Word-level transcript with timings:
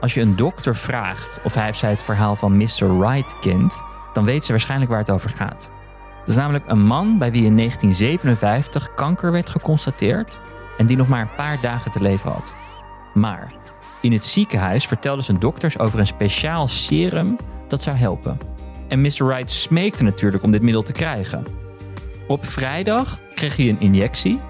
Als 0.00 0.14
je 0.14 0.20
een 0.20 0.36
dokter 0.36 0.76
vraagt 0.76 1.40
of 1.44 1.54
hij 1.54 1.68
of 1.68 1.76
zij 1.76 1.90
het 1.90 2.02
verhaal 2.02 2.36
van 2.36 2.56
Mr. 2.56 2.98
Wright 2.98 3.38
kent, 3.38 3.82
dan 4.12 4.24
weet 4.24 4.44
ze 4.44 4.52
waarschijnlijk 4.52 4.90
waar 4.90 5.00
het 5.00 5.10
over 5.10 5.30
gaat. 5.30 5.70
Dat 6.18 6.28
is 6.28 6.36
namelijk 6.36 6.64
een 6.66 6.82
man 6.82 7.18
bij 7.18 7.30
wie 7.30 7.44
in 7.44 7.56
1957 7.56 8.94
kanker 8.94 9.32
werd 9.32 9.48
geconstateerd 9.48 10.40
en 10.76 10.86
die 10.86 10.96
nog 10.96 11.08
maar 11.08 11.20
een 11.20 11.34
paar 11.34 11.60
dagen 11.60 11.90
te 11.90 12.00
leven 12.00 12.30
had. 12.30 12.54
Maar 13.14 13.52
in 14.00 14.12
het 14.12 14.24
ziekenhuis 14.24 14.86
vertelden 14.86 15.24
zijn 15.24 15.38
dokters 15.38 15.78
over 15.78 15.98
een 15.98 16.06
speciaal 16.06 16.68
serum 16.68 17.36
dat 17.68 17.82
zou 17.82 17.96
helpen. 17.96 18.38
En 18.88 19.00
Mr. 19.00 19.26
Wright 19.26 19.50
smeekte 19.50 20.04
natuurlijk 20.04 20.42
om 20.42 20.52
dit 20.52 20.62
middel 20.62 20.82
te 20.82 20.92
krijgen. 20.92 21.46
Op 22.26 22.46
vrijdag 22.46 23.20
kreeg 23.34 23.56
hij 23.56 23.68
een 23.68 23.80
injectie. 23.80 24.40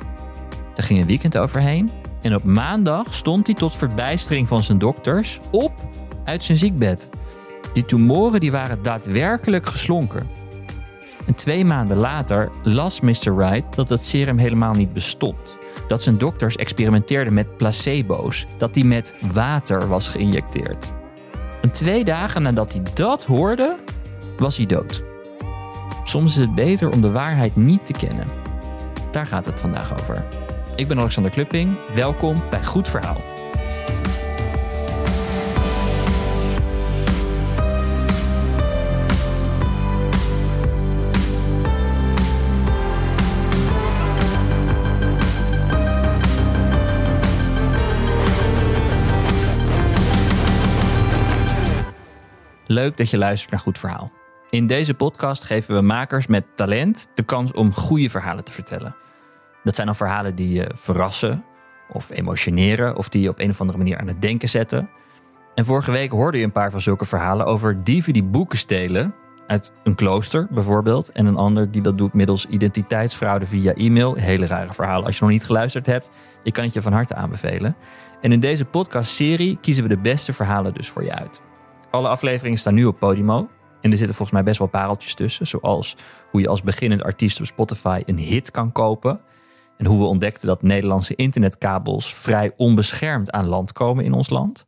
Daar 0.75 0.87
ging 0.87 1.01
een 1.01 1.07
weekend 1.07 1.39
overheen. 1.39 1.91
En 2.23 2.35
op 2.35 2.45
maandag 2.45 3.15
stond 3.15 3.47
hij 3.47 3.57
tot 3.57 3.77
verbijstering 3.77 4.49
van 4.49 4.63
zijn 4.63 4.79
dokters 4.79 5.41
op 5.51 5.73
uit 6.25 6.45
zijn 6.45 6.59
ziekbed. 6.59 7.09
Die 7.73 7.85
tumoren 7.85 8.41
die 8.41 8.51
waren 8.51 8.83
daadwerkelijk 8.83 9.67
geslonken. 9.67 10.29
En 11.27 11.35
twee 11.35 11.65
maanden 11.65 11.97
later 11.97 12.51
las 12.63 13.01
Mr. 13.01 13.37
Wright 13.37 13.77
dat 13.77 13.89
het 13.89 14.05
serum 14.05 14.39
helemaal 14.39 14.75
niet 14.75 14.93
bestond. 14.93 15.59
Dat 15.89 16.03
zijn 16.03 16.19
dokters 16.19 16.57
experimenteerden 16.57 17.35
met 17.35 17.57
placebo's, 17.57 18.47
dat 18.57 18.75
die 18.75 18.85
met 18.85 19.15
water 19.21 19.89
was 19.89 20.09
geïnjecteerd. 20.09 20.93
En 21.63 21.71
twee 21.71 22.05
dagen 22.05 22.43
nadat 22.43 22.73
hij 22.73 22.83
dat 22.95 23.25
hoorde, 23.25 23.77
was 24.37 24.57
hij 24.57 24.67
dood. 24.67 25.03
Soms 26.05 26.31
is 26.31 26.41
het 26.41 26.55
beter 26.55 26.91
om 26.91 27.01
de 27.01 27.11
waarheid 27.11 27.57
niet 27.57 27.87
te 27.87 27.93
kennen. 27.93 28.27
Daar 29.11 29.27
gaat 29.27 29.47
het 29.47 29.61
vandaag 29.61 30.01
over. 30.01 30.27
Ik 30.79 30.89
ben 30.89 30.99
Alexander 30.99 31.33
Klupping. 31.33 31.77
Welkom 31.93 32.43
bij 32.51 32.65
Goed 32.65 32.89
Verhaal. 32.89 33.21
Leuk 52.67 52.97
dat 52.97 53.11
je 53.11 53.19
luistert 53.19 53.51
naar 53.51 53.61
Goed 53.61 53.79
Verhaal. 53.79 54.13
In 54.51 54.67
deze 54.67 54.95
podcast 54.95 55.45
geven 55.45 55.75
we 55.75 55.81
makers 55.81 56.27
met 56.27 56.45
talent 56.55 57.09
de 57.15 57.23
kans 57.23 57.53
om 57.53 57.73
goede 57.73 58.11
verhalen 58.11 58.45
te 58.45 58.53
vertellen. 58.53 58.97
Dat 59.65 59.75
zijn 59.75 59.87
dan 59.87 59.97
verhalen 59.97 60.35
die 60.35 60.53
je 60.53 60.71
verrassen 60.75 61.45
of 61.93 62.11
emotioneren 62.11 62.97
of 62.97 63.09
die 63.09 63.23
je 63.23 63.29
op 63.29 63.39
een 63.39 63.51
of 63.51 63.61
andere 63.61 63.79
manier 63.79 63.99
aan 63.99 64.07
het 64.09 64.23
denken 64.23 64.49
zetten. 64.49 64.91
En 65.55 65.65
vorige 65.65 65.91
week 65.91 66.11
hoorde 66.11 66.39
je 66.39 66.45
een 66.45 66.53
paar 66.53 66.71
van 66.71 66.81
zulke 66.81 67.05
verhalen 67.05 67.47
over 67.47 67.85
dieven 67.85 68.13
die 68.13 68.25
boeken 68.25 68.59
stelen. 68.59 69.15
Uit 69.47 69.73
een 69.85 69.95
klooster 69.95 70.47
bijvoorbeeld. 70.51 71.13
En 71.13 71.27
een 71.27 71.37
ander 71.37 71.71
die 71.71 71.83
dat 71.83 71.99
doet 71.99 72.13
middels 72.13 72.47
identiteitsfraude 72.47 73.47
via 73.47 73.75
e-mail. 73.75 74.15
Hele 74.15 74.47
rare 74.47 74.73
verhalen. 74.73 75.05
Als 75.07 75.19
je 75.19 75.23
nog 75.23 75.33
niet 75.33 75.45
geluisterd 75.45 75.87
hebt, 75.87 76.11
ik 76.43 76.53
kan 76.53 76.65
het 76.65 76.73
je 76.73 76.83
van 76.83 76.93
harte 76.93 77.15
aanbevelen. 77.15 77.77
En 78.21 78.33
in 78.33 78.41
deze 78.41 78.65
podcastserie 78.65 79.59
kiezen 79.61 79.83
we 79.83 79.89
de 79.89 79.99
beste 79.99 80.33
verhalen 80.33 80.75
dus 80.75 80.89
voor 80.89 81.05
je 81.05 81.15
uit. 81.15 81.41
Alle 81.91 82.09
afleveringen 82.09 82.59
staan 82.59 82.75
nu 82.75 82.85
op 82.85 82.99
Podimo. 82.99 83.49
En 83.81 83.91
er 83.91 83.97
zitten 83.97 84.17
volgens 84.17 84.31
mij 84.31 84.43
best 84.43 84.59
wel 84.59 84.69
pareltjes 84.69 85.15
tussen. 85.15 85.47
Zoals 85.47 85.97
hoe 86.31 86.41
je 86.41 86.49
als 86.49 86.63
beginnend 86.63 87.03
artiest 87.03 87.41
op 87.41 87.47
Spotify 87.47 88.03
een 88.07 88.19
hit 88.19 88.51
kan 88.51 88.73
kopen. 88.73 89.21
En 89.79 89.87
hoe 89.87 89.99
we 89.99 90.05
ontdekten 90.05 90.47
dat 90.47 90.63
Nederlandse 90.63 91.15
internetkabels 91.15 92.15
vrij 92.15 92.53
onbeschermd 92.57 93.31
aan 93.31 93.47
land 93.47 93.73
komen 93.73 94.05
in 94.05 94.13
ons 94.13 94.31
land. 94.31 94.67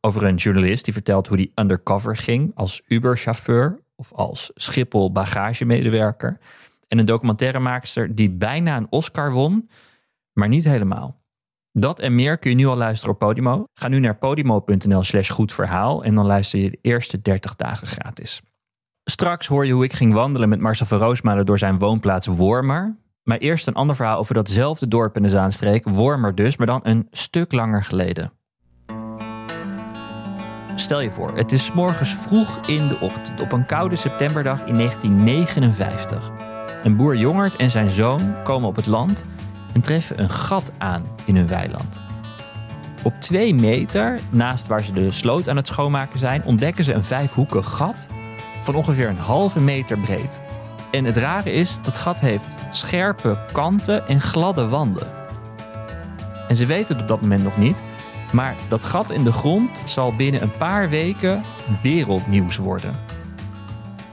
Over 0.00 0.24
een 0.24 0.34
journalist 0.34 0.84
die 0.84 0.92
vertelt 0.92 1.26
hoe 1.26 1.36
die 1.36 1.52
undercover 1.54 2.16
ging 2.16 2.52
als 2.54 2.82
Uber-chauffeur 2.86 3.80
of 3.96 4.12
als 4.12 4.50
Schiphol 4.54 5.12
bagagemedewerker. 5.12 6.38
En 6.88 6.98
een 6.98 7.04
documentairemaakster 7.04 8.14
die 8.14 8.30
bijna 8.30 8.76
een 8.76 8.86
Oscar 8.90 9.32
won, 9.32 9.68
maar 10.32 10.48
niet 10.48 10.64
helemaal. 10.64 11.24
Dat 11.72 12.00
en 12.00 12.14
meer 12.14 12.38
kun 12.38 12.50
je 12.50 12.56
nu 12.56 12.66
al 12.66 12.76
luisteren 12.76 13.14
op 13.14 13.20
Podimo. 13.20 13.64
Ga 13.74 13.88
nu 13.88 13.98
naar 13.98 14.16
podimo.nl 14.16 15.02
slash 15.02 15.38
en 16.02 16.14
dan 16.14 16.26
luister 16.26 16.58
je 16.58 16.70
de 16.70 16.78
eerste 16.80 17.20
30 17.20 17.56
dagen 17.56 17.86
gratis. 17.86 18.42
Straks 19.04 19.46
hoor 19.46 19.66
je 19.66 19.72
hoe 19.72 19.84
ik 19.84 19.92
ging 19.92 20.12
wandelen 20.12 20.48
met 20.48 20.60
Marcel 20.60 20.86
van 20.86 20.98
Roosmalen 20.98 21.46
door 21.46 21.58
zijn 21.58 21.78
woonplaats 21.78 22.26
Wormer. 22.26 22.96
Maar 23.26 23.38
eerst 23.38 23.66
een 23.66 23.74
ander 23.74 23.96
verhaal 23.96 24.18
over 24.18 24.34
datzelfde 24.34 24.88
dorp 24.88 25.16
in 25.16 25.22
de 25.22 25.28
Zaanstreek, 25.28 25.88
Wormer 25.88 26.34
dus, 26.34 26.56
maar 26.56 26.66
dan 26.66 26.80
een 26.82 27.06
stuk 27.10 27.52
langer 27.52 27.84
geleden. 27.84 28.32
Stel 30.74 31.00
je 31.00 31.10
voor, 31.10 31.36
het 31.36 31.52
is 31.52 31.72
morgens 31.72 32.14
vroeg 32.14 32.58
in 32.66 32.88
de 32.88 33.00
ochtend 33.00 33.40
op 33.40 33.52
een 33.52 33.66
koude 33.66 33.96
septemberdag 33.96 34.64
in 34.64 34.76
1959. 34.76 36.30
Een 36.82 36.96
boer 36.96 37.16
Jongert 37.16 37.56
en 37.56 37.70
zijn 37.70 37.90
zoon 37.90 38.42
komen 38.42 38.68
op 38.68 38.76
het 38.76 38.86
land 38.86 39.24
en 39.72 39.80
treffen 39.80 40.20
een 40.20 40.30
gat 40.30 40.72
aan 40.78 41.02
in 41.24 41.36
hun 41.36 41.48
weiland. 41.48 42.00
Op 43.02 43.14
twee 43.20 43.54
meter, 43.54 44.20
naast 44.30 44.66
waar 44.66 44.84
ze 44.84 44.92
de 44.92 45.10
sloot 45.10 45.48
aan 45.48 45.56
het 45.56 45.66
schoonmaken 45.66 46.18
zijn, 46.18 46.44
ontdekken 46.44 46.84
ze 46.84 46.92
een 46.92 47.04
vijfhoekig 47.04 47.66
gat 47.66 48.08
van 48.60 48.74
ongeveer 48.74 49.08
een 49.08 49.18
halve 49.18 49.60
meter 49.60 49.98
breed. 49.98 50.45
En 50.96 51.04
het 51.04 51.16
rare 51.16 51.52
is, 51.52 51.78
dat 51.82 51.98
gat 51.98 52.20
heeft 52.20 52.56
scherpe 52.70 53.38
kanten 53.52 54.06
en 54.06 54.20
gladde 54.20 54.68
wanden. 54.68 55.06
En 56.48 56.56
ze 56.56 56.66
weten 56.66 56.94
het 56.94 57.02
op 57.02 57.08
dat 57.08 57.20
moment 57.20 57.42
nog 57.42 57.56
niet, 57.56 57.82
maar 58.32 58.56
dat 58.68 58.84
gat 58.84 59.10
in 59.10 59.24
de 59.24 59.32
grond 59.32 59.80
zal 59.84 60.14
binnen 60.14 60.42
een 60.42 60.56
paar 60.56 60.88
weken 60.88 61.42
wereldnieuws 61.82 62.56
worden. 62.56 62.96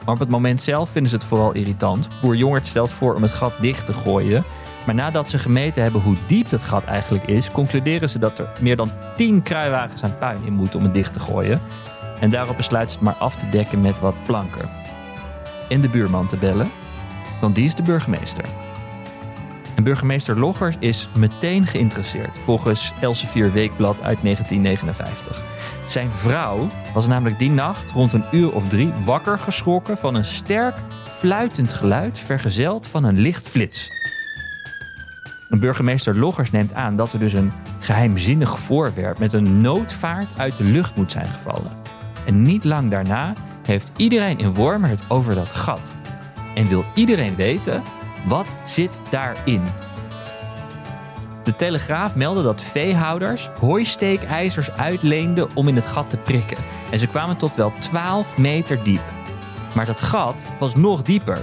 Maar 0.06 0.14
op 0.14 0.20
het 0.20 0.30
moment 0.30 0.62
zelf 0.62 0.90
vinden 0.90 1.10
ze 1.10 1.16
het 1.16 1.26
vooral 1.26 1.52
irritant. 1.52 2.10
Boer 2.22 2.36
Jongert 2.36 2.68
stelt 2.68 2.92
voor 2.92 3.16
om 3.16 3.22
het 3.22 3.34
gat 3.34 3.54
dicht 3.62 3.86
te 3.86 3.94
gooien 3.94 4.44
maar 4.86 4.96
nadat 4.96 5.30
ze 5.30 5.40
gemeten 5.40 5.84
hebben 5.84 6.02
hoe 6.02 6.18
diep 6.26 6.50
het 6.50 6.64
gat 6.64 6.84
eigenlijk 6.84 7.26
is, 7.26 7.52
concluderen 7.52 8.10
ze 8.10 8.20
dat 8.20 8.40
er 8.40 8.52
meer 8.60 8.76
dan 8.76 8.92
10 9.16 9.42
kruiwagens 9.42 10.04
aan 10.04 10.18
puin 10.18 10.44
in 10.46 10.54
moeten 10.54 10.80
om 10.80 10.86
het 10.86 10.94
dicht 10.94 11.14
te 11.14 11.20
gooien. 11.20 11.62
En 12.20 12.30
daarop 12.30 12.58
besluiten 12.58 12.94
ze 12.94 13.00
het 13.00 13.08
maar 13.08 13.28
af 13.28 13.36
te 13.36 13.50
dekken 13.50 13.82
met 13.82 14.00
wat 14.00 14.24
planken. 14.24 14.70
En 15.74 15.82
de 15.82 15.90
buurman 15.90 16.28
te 16.28 16.38
bellen, 16.38 16.72
want 17.42 17.56
die 17.56 17.66
is 17.66 17.76
de 17.76 17.84
burgemeester. 17.84 18.46
En 19.76 19.84
burgemeester 19.84 20.40
Loggers 20.40 20.76
is 20.80 21.10
meteen 21.16 21.66
geïnteresseerd, 21.66 22.40
volgens 22.40 22.94
Elsevier 23.02 23.52
Weekblad 23.52 24.02
uit 24.02 24.18
1959. 24.22 25.44
Zijn 25.86 26.12
vrouw 26.12 26.70
was 26.94 27.08
namelijk 27.08 27.40
die 27.40 27.50
nacht 27.50 27.92
rond 27.92 28.14
een 28.14 28.26
uur 28.32 28.54
of 28.54 28.68
drie 28.68 28.92
wakker 29.06 29.40
geschrokken 29.40 29.98
van 29.98 30.16
een 30.16 30.26
sterk 30.26 30.76
fluitend 31.10 31.74
geluid 31.74 32.20
vergezeld 32.20 32.88
van 32.88 33.04
een 33.04 33.20
licht 33.20 33.50
flits. 33.50 33.90
Burgemeester 35.50 36.18
Loggers 36.18 36.52
neemt 36.52 36.74
aan 36.74 36.96
dat 36.96 37.14
er 37.14 37.20
dus 37.20 37.34
een 37.34 37.52
geheimzinnig 37.80 38.60
voorwerp 38.60 39.20
met 39.20 39.34
een 39.34 39.62
noodvaart 39.62 40.38
uit 40.38 40.58
de 40.58 40.64
lucht 40.64 40.96
moet 40.96 41.12
zijn 41.12 41.28
gevallen. 41.28 41.72
En 42.26 42.42
niet 42.42 42.64
lang 42.64 42.92
daarna 42.92 43.34
heeft 43.64 43.92
iedereen 43.98 44.40
in 44.40 44.54
Wormer 44.54 44.90
het 44.90 45.04
over 45.08 45.36
dat 45.36 45.54
gat. 45.54 45.96
En 46.56 46.68
wil 46.68 46.86
iedereen 46.96 47.36
weten, 47.36 47.84
wat 48.28 48.58
zit 48.66 49.00
daarin? 49.10 49.64
De 51.44 51.56
Telegraaf 51.56 52.16
meldde 52.16 52.44
dat 52.44 52.62
veehouders 52.62 53.50
hooisteekijzers 53.60 54.72
uitleenden 54.72 55.56
om 55.56 55.68
in 55.68 55.76
het 55.76 55.88
gat 55.88 56.10
te 56.10 56.18
prikken. 56.18 56.58
En 56.92 56.98
ze 56.98 57.08
kwamen 57.08 57.38
tot 57.38 57.56
wel 57.56 57.74
12 57.80 58.38
meter 58.38 58.84
diep. 58.84 59.02
Maar 59.76 59.86
dat 59.86 60.02
gat 60.02 60.46
was 60.60 60.76
nog 60.76 61.02
dieper. 61.02 61.42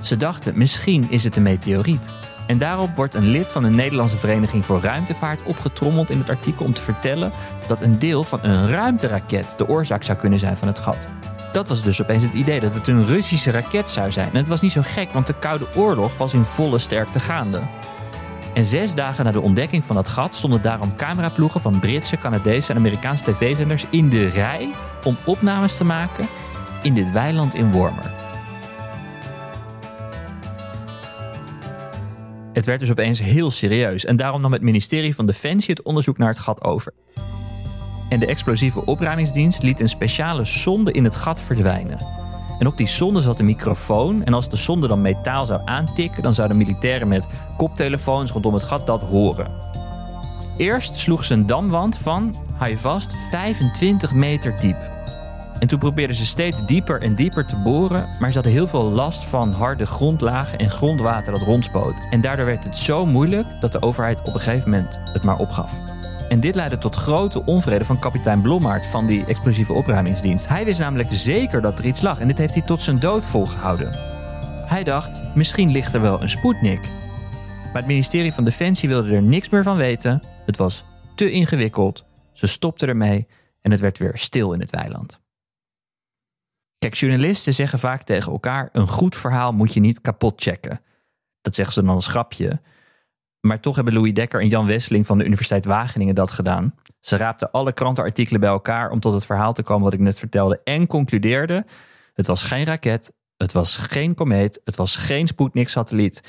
Ze 0.00 0.16
dachten, 0.16 0.58
misschien 0.58 1.10
is 1.10 1.24
het 1.24 1.36
een 1.36 1.42
meteoriet. 1.42 2.12
En 2.50 2.58
daarop 2.58 2.96
wordt 2.96 3.14
een 3.14 3.28
lid 3.28 3.52
van 3.52 3.62
de 3.62 3.68
Nederlandse 3.68 4.16
Vereniging 4.16 4.64
voor 4.64 4.80
Ruimtevaart 4.80 5.42
opgetrommeld 5.44 6.10
in 6.10 6.18
het 6.18 6.30
artikel 6.30 6.64
om 6.64 6.74
te 6.74 6.82
vertellen 6.82 7.32
dat 7.66 7.80
een 7.80 7.98
deel 7.98 8.24
van 8.24 8.38
een 8.42 8.68
ruimteraket 8.68 9.54
de 9.56 9.68
oorzaak 9.68 10.02
zou 10.02 10.18
kunnen 10.18 10.38
zijn 10.38 10.56
van 10.56 10.68
het 10.68 10.78
gat. 10.78 11.08
Dat 11.52 11.68
was 11.68 11.82
dus 11.82 12.02
opeens 12.02 12.22
het 12.22 12.32
idee 12.32 12.60
dat 12.60 12.74
het 12.74 12.86
een 12.86 13.06
Russische 13.06 13.50
raket 13.50 13.90
zou 13.90 14.12
zijn. 14.12 14.28
En 14.28 14.36
het 14.36 14.48
was 14.48 14.60
niet 14.60 14.72
zo 14.72 14.80
gek, 14.84 15.12
want 15.12 15.26
de 15.26 15.34
Koude 15.38 15.66
Oorlog 15.74 16.16
was 16.16 16.34
in 16.34 16.44
volle 16.44 16.78
sterkte 16.78 17.20
gaande. 17.20 17.60
En 18.54 18.64
zes 18.64 18.94
dagen 18.94 19.24
na 19.24 19.30
de 19.30 19.40
ontdekking 19.40 19.84
van 19.84 19.96
dat 19.96 20.08
gat 20.08 20.34
stonden 20.34 20.62
daarom 20.62 20.96
cameraploegen 20.96 21.60
van 21.60 21.80
Britse, 21.80 22.16
Canadese 22.16 22.70
en 22.70 22.78
Amerikaanse 22.78 23.24
tv-zenders 23.24 23.86
in 23.90 24.08
de 24.08 24.28
rij 24.28 24.70
om 25.04 25.18
opnames 25.24 25.76
te 25.76 25.84
maken 25.84 26.28
in 26.82 26.94
dit 26.94 27.12
weiland 27.12 27.54
in 27.54 27.70
Wormer. 27.70 28.19
Het 32.60 32.68
werd 32.68 32.80
dus 32.80 32.90
opeens 32.90 33.20
heel 33.20 33.50
serieus 33.50 34.04
en 34.04 34.16
daarom 34.16 34.40
nam 34.40 34.52
het 34.52 34.62
ministerie 34.62 35.14
van 35.14 35.26
Defensie 35.26 35.74
het 35.74 35.82
onderzoek 35.82 36.18
naar 36.18 36.28
het 36.28 36.38
gat 36.38 36.64
over. 36.64 36.92
En 38.08 38.20
de 38.20 38.26
explosieve 38.26 38.86
opruimingsdienst 38.86 39.62
liet 39.62 39.80
een 39.80 39.88
speciale 39.88 40.44
sonde 40.44 40.92
in 40.92 41.04
het 41.04 41.16
gat 41.16 41.42
verdwijnen. 41.42 41.98
En 42.58 42.66
op 42.66 42.76
die 42.76 42.86
sonde 42.86 43.20
zat 43.20 43.38
een 43.38 43.44
microfoon 43.44 44.24
en 44.24 44.34
als 44.34 44.48
de 44.48 44.56
sonde 44.56 44.88
dan 44.88 45.00
metaal 45.00 45.46
zou 45.46 45.60
aantikken, 45.64 46.22
dan 46.22 46.34
zouden 46.34 46.56
militairen 46.56 47.08
met 47.08 47.28
koptelefoons 47.56 48.32
rondom 48.32 48.54
het 48.54 48.62
gat 48.62 48.86
dat 48.86 49.00
horen. 49.00 49.50
Eerst 50.56 50.94
sloeg 50.94 51.24
ze 51.24 51.34
een 51.34 51.46
damwand 51.46 51.98
van, 51.98 52.34
hou 52.56 52.70
je 52.70 52.78
vast, 52.78 53.14
25 53.30 54.14
meter 54.14 54.60
diep. 54.60 54.99
En 55.60 55.66
toen 55.66 55.78
probeerden 55.78 56.16
ze 56.16 56.26
steeds 56.26 56.66
dieper 56.66 57.02
en 57.02 57.14
dieper 57.14 57.46
te 57.46 57.56
boren, 57.56 58.08
maar 58.20 58.28
ze 58.28 58.34
hadden 58.34 58.52
heel 58.52 58.66
veel 58.66 58.90
last 58.90 59.24
van 59.24 59.52
harde 59.52 59.86
grondlagen 59.86 60.58
en 60.58 60.70
grondwater 60.70 61.32
dat 61.32 61.42
rondspoot. 61.42 62.00
En 62.10 62.20
daardoor 62.20 62.46
werd 62.46 62.64
het 62.64 62.78
zo 62.78 63.06
moeilijk 63.06 63.46
dat 63.60 63.72
de 63.72 63.82
overheid 63.82 64.20
op 64.20 64.34
een 64.34 64.40
gegeven 64.40 64.70
moment 64.70 65.00
het 65.12 65.22
maar 65.22 65.38
opgaf. 65.38 65.72
En 66.28 66.40
dit 66.40 66.54
leidde 66.54 66.78
tot 66.78 66.94
grote 66.94 67.44
onvrede 67.44 67.84
van 67.84 67.98
kapitein 67.98 68.40
Blommaert 68.40 68.86
van 68.86 69.06
die 69.06 69.24
explosieve 69.24 69.72
opruimingsdienst. 69.72 70.48
Hij 70.48 70.64
wist 70.64 70.80
namelijk 70.80 71.08
zeker 71.12 71.60
dat 71.60 71.78
er 71.78 71.84
iets 71.84 72.00
lag 72.00 72.20
en 72.20 72.26
dit 72.26 72.38
heeft 72.38 72.54
hij 72.54 72.62
tot 72.62 72.82
zijn 72.82 72.98
dood 72.98 73.26
volgehouden. 73.26 73.90
Hij 74.66 74.84
dacht, 74.84 75.22
misschien 75.34 75.70
ligt 75.70 75.94
er 75.94 76.00
wel 76.00 76.22
een 76.22 76.28
Sputnik. 76.28 76.80
Maar 77.62 77.82
het 77.82 77.86
ministerie 77.86 78.32
van 78.32 78.44
Defensie 78.44 78.88
wilde 78.88 79.14
er 79.14 79.22
niks 79.22 79.48
meer 79.48 79.62
van 79.62 79.76
weten. 79.76 80.22
Het 80.46 80.56
was 80.56 80.84
te 81.14 81.30
ingewikkeld. 81.30 82.04
Ze 82.32 82.46
stopten 82.46 82.88
ermee 82.88 83.26
en 83.60 83.70
het 83.70 83.80
werd 83.80 83.98
weer 83.98 84.18
stil 84.18 84.52
in 84.52 84.60
het 84.60 84.70
weiland. 84.70 85.20
Kijk, 86.80 86.94
journalisten 86.94 87.54
zeggen 87.54 87.78
vaak 87.78 88.02
tegen 88.02 88.32
elkaar: 88.32 88.68
een 88.72 88.88
goed 88.88 89.16
verhaal 89.16 89.52
moet 89.52 89.74
je 89.74 89.80
niet 89.80 90.00
kapot 90.00 90.42
checken. 90.42 90.80
Dat 91.40 91.54
zeggen 91.54 91.74
ze 91.74 91.82
dan 91.82 91.94
als 91.94 92.06
grapje. 92.06 92.60
Maar 93.40 93.60
toch 93.60 93.74
hebben 93.74 93.94
Louis 93.94 94.14
Dekker 94.14 94.40
en 94.40 94.48
Jan 94.48 94.66
Wesseling 94.66 95.06
van 95.06 95.18
de 95.18 95.24
Universiteit 95.24 95.64
Wageningen 95.64 96.14
dat 96.14 96.30
gedaan. 96.30 96.74
Ze 97.00 97.16
raapten 97.16 97.50
alle 97.50 97.72
krantenartikelen 97.72 98.40
bij 98.40 98.50
elkaar 98.50 98.90
om 98.90 99.00
tot 99.00 99.12
het 99.14 99.26
verhaal 99.26 99.52
te 99.52 99.62
komen 99.62 99.84
wat 99.84 99.92
ik 99.92 100.00
net 100.00 100.18
vertelde 100.18 100.60
en 100.64 100.86
concludeerden: 100.86 101.66
het 102.14 102.26
was 102.26 102.42
geen 102.42 102.64
raket, 102.64 103.12
het 103.36 103.52
was 103.52 103.76
geen 103.76 104.14
komeet, 104.14 104.60
het 104.64 104.76
was 104.76 104.96
geen 104.96 105.26
Sputnik-satelliet. 105.26 106.22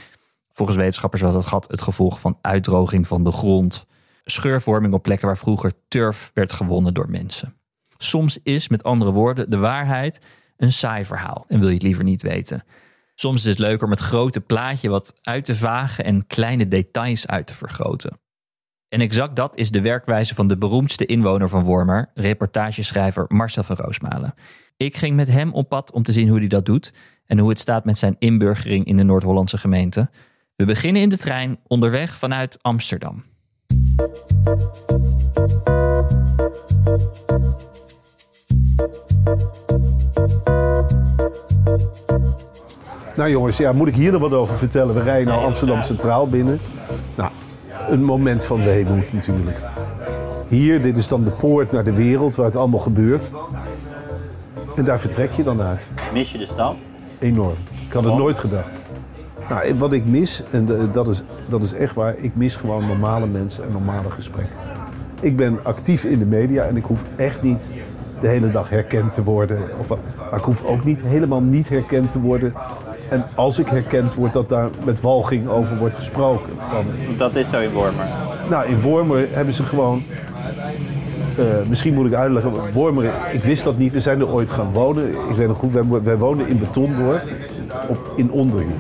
Volgens 0.50 0.78
wetenschappers 0.78 1.22
was 1.22 1.34
dat 1.34 1.46
gat 1.46 1.68
het 1.68 1.82
gevolg 1.82 2.20
van 2.20 2.38
uitdroging 2.42 3.08
van 3.08 3.24
de 3.24 3.32
grond, 3.32 3.86
scheurvorming 4.24 4.94
op 4.94 5.04
plekken 5.04 5.28
waar 5.28 5.38
vroeger 5.38 5.72
turf 5.88 6.32
werd 6.34 6.52
gewonnen 6.52 6.94
door 6.94 7.10
mensen. 7.10 7.56
Soms 7.98 8.40
is, 8.44 8.68
met 8.68 8.84
andere 8.84 9.12
woorden, 9.12 9.50
de 9.50 9.58
waarheid 9.58 10.22
een 10.62 10.72
saai 10.72 11.06
verhaal 11.06 11.46
en 11.48 11.60
wil 11.60 11.68
je 11.68 11.74
het 11.74 11.84
liever 11.84 12.04
niet 12.04 12.22
weten. 12.22 12.64
Soms 13.16 13.44
is 13.44 13.50
het 13.50 13.60
leuker 13.60 13.86
om 13.86 13.92
het 13.92 14.00
grote 14.00 14.42
plaatje 14.42 14.90
wat 14.90 15.16
uit 15.22 15.44
te 15.44 15.56
vagen 15.56 16.04
en 16.04 16.28
kleine 16.28 16.68
details 16.68 17.28
uit 17.28 17.48
te 17.48 17.54
vergroten. 17.54 18.20
En 18.90 19.02
exact 19.02 19.36
dat 19.36 19.58
is 19.58 19.72
de 19.72 19.82
werkwijze 19.82 20.36
van 20.36 20.48
de 20.48 20.58
beroemdste 20.58 21.06
inwoner 21.06 21.50
van 21.50 21.64
Wormer, 21.64 22.12
reportageschrijver 22.14 23.26
Marcel 23.28 23.64
van 23.64 23.76
Roosmalen. 23.76 24.34
Ik 24.78 24.98
ging 24.98 25.16
met 25.16 25.28
hem 25.28 25.54
op 25.54 25.70
pad 25.70 25.92
om 25.92 26.04
te 26.04 26.12
zien 26.12 26.28
hoe 26.28 26.40
hij 26.40 26.48
dat 26.48 26.66
doet 26.66 26.94
en 27.26 27.40
hoe 27.40 27.50
het 27.50 27.60
staat 27.60 27.86
met 27.86 27.98
zijn 27.98 28.16
inburgering 28.20 28.86
in 28.86 28.98
de 28.98 29.04
Noord-Hollandse 29.04 29.58
gemeente. 29.58 30.10
We 30.56 30.66
beginnen 30.66 31.02
in 31.02 31.10
de 31.10 31.18
trein 31.18 31.60
onderweg 31.68 32.18
vanuit 32.18 32.58
Amsterdam. 32.62 33.24
Nou 43.16 43.30
jongens, 43.30 43.58
ja, 43.58 43.72
moet 43.72 43.88
ik 43.88 43.96
hier 43.96 44.12
nog 44.12 44.22
wat 44.22 44.34
over 44.34 44.58
vertellen? 44.58 44.96
We 44.96 45.02
rijden 45.02 45.28
nou 45.28 45.46
Amsterdam 45.46 45.82
Centraal 45.82 46.28
binnen. 46.28 46.60
Nou, 47.16 47.32
een 47.90 48.04
moment 48.04 48.46
van 48.46 48.64
weemoed 48.64 49.14
natuurlijk. 49.14 49.62
Hier, 50.48 50.82
dit 50.82 50.98
is 50.98 51.08
dan 51.08 51.24
de 51.24 51.32
poort 51.32 51.72
naar 51.72 51.84
de 51.84 51.94
wereld 51.94 52.36
waar 52.36 52.46
het 52.46 52.56
allemaal 52.56 52.80
gebeurt. 52.80 53.32
En 54.76 54.84
daar 54.84 55.00
vertrek 55.00 55.32
je 55.32 55.44
dan 55.44 55.62
uit. 55.62 55.86
Mis 56.14 56.32
je 56.32 56.38
de 56.38 56.46
stad? 56.46 56.76
Enorm. 57.20 57.56
Ik 57.88 57.94
had 57.94 58.04
het 58.04 58.16
nooit 58.16 58.40
gedacht. 58.40 58.80
Nou, 59.50 59.76
wat 59.76 59.94
ik 59.94 60.06
mis, 60.06 60.44
en 60.52 60.90
dat 60.92 61.08
is, 61.08 61.24
dat 61.50 61.64
is 61.64 61.74
echt 61.74 61.96
waar, 61.96 62.16
ik 62.18 62.36
mis 62.36 62.56
gewoon 62.56 62.88
normale 62.88 63.28
mensen 63.28 63.64
en 63.64 63.72
normale 63.72 64.10
gesprekken. 64.10 64.56
Ik 65.22 65.38
ben 65.38 65.60
actief 65.64 66.04
in 66.04 66.20
de 66.20 66.26
media 66.26 66.64
en 66.64 66.78
ik 66.78 66.84
hoef 66.84 67.04
echt 67.16 67.42
niet 67.42 67.70
de 68.22 68.28
hele 68.28 68.50
dag 68.52 68.70
herkend 68.70 69.14
te 69.14 69.24
worden. 69.24 69.58
Of, 69.80 69.88
maar 70.30 70.40
ik 70.40 70.44
hoef 70.46 70.66
ook 70.66 70.84
niet 70.84 71.02
helemaal 71.06 71.42
niet 71.42 71.70
herkend 71.70 72.12
te 72.12 72.20
worden. 72.20 72.54
En 73.10 73.24
als 73.36 73.60
ik 73.60 73.68
herkend 73.68 74.14
word, 74.14 74.34
dat 74.34 74.50
daar 74.50 74.70
met 74.86 75.02
walging 75.02 75.48
over 75.50 75.78
wordt 75.78 75.96
gesproken. 75.96 76.52
Van, 76.58 76.86
Dat 77.18 77.36
is 77.36 77.50
zo 77.50 77.60
in 77.60 77.72
Wormer. 77.72 78.06
nou, 78.50 78.66
in 78.68 78.82
Wormer 78.82 79.28
hebben 79.32 79.54
ze 79.54 79.64
gewoon. 79.64 80.04
eh, 81.38 81.46
misschien 81.70 81.94
moet 81.94 82.06
ik 82.06 82.14
uitleggen. 82.14 82.52
Wormer, 82.74 83.12
ik 83.32 83.44
wist 83.44 83.64
dat 83.64 83.78
niet. 83.78 83.92
We 83.94 84.00
zijn 84.00 84.20
er 84.20 84.30
ooit 84.30 84.52
gaan 84.52 84.72
wonen. 84.74 85.10
Ik 85.10 85.36
weet 85.36 85.48
nog 85.48 85.58
goed, 85.58 85.72
wij, 85.72 85.84
wij 86.04 86.18
woonden 86.18 86.48
in 86.48 86.60
Betondorp 86.60 87.22
op, 87.88 88.12
in 88.16 88.32
onderhuur. 88.32 88.72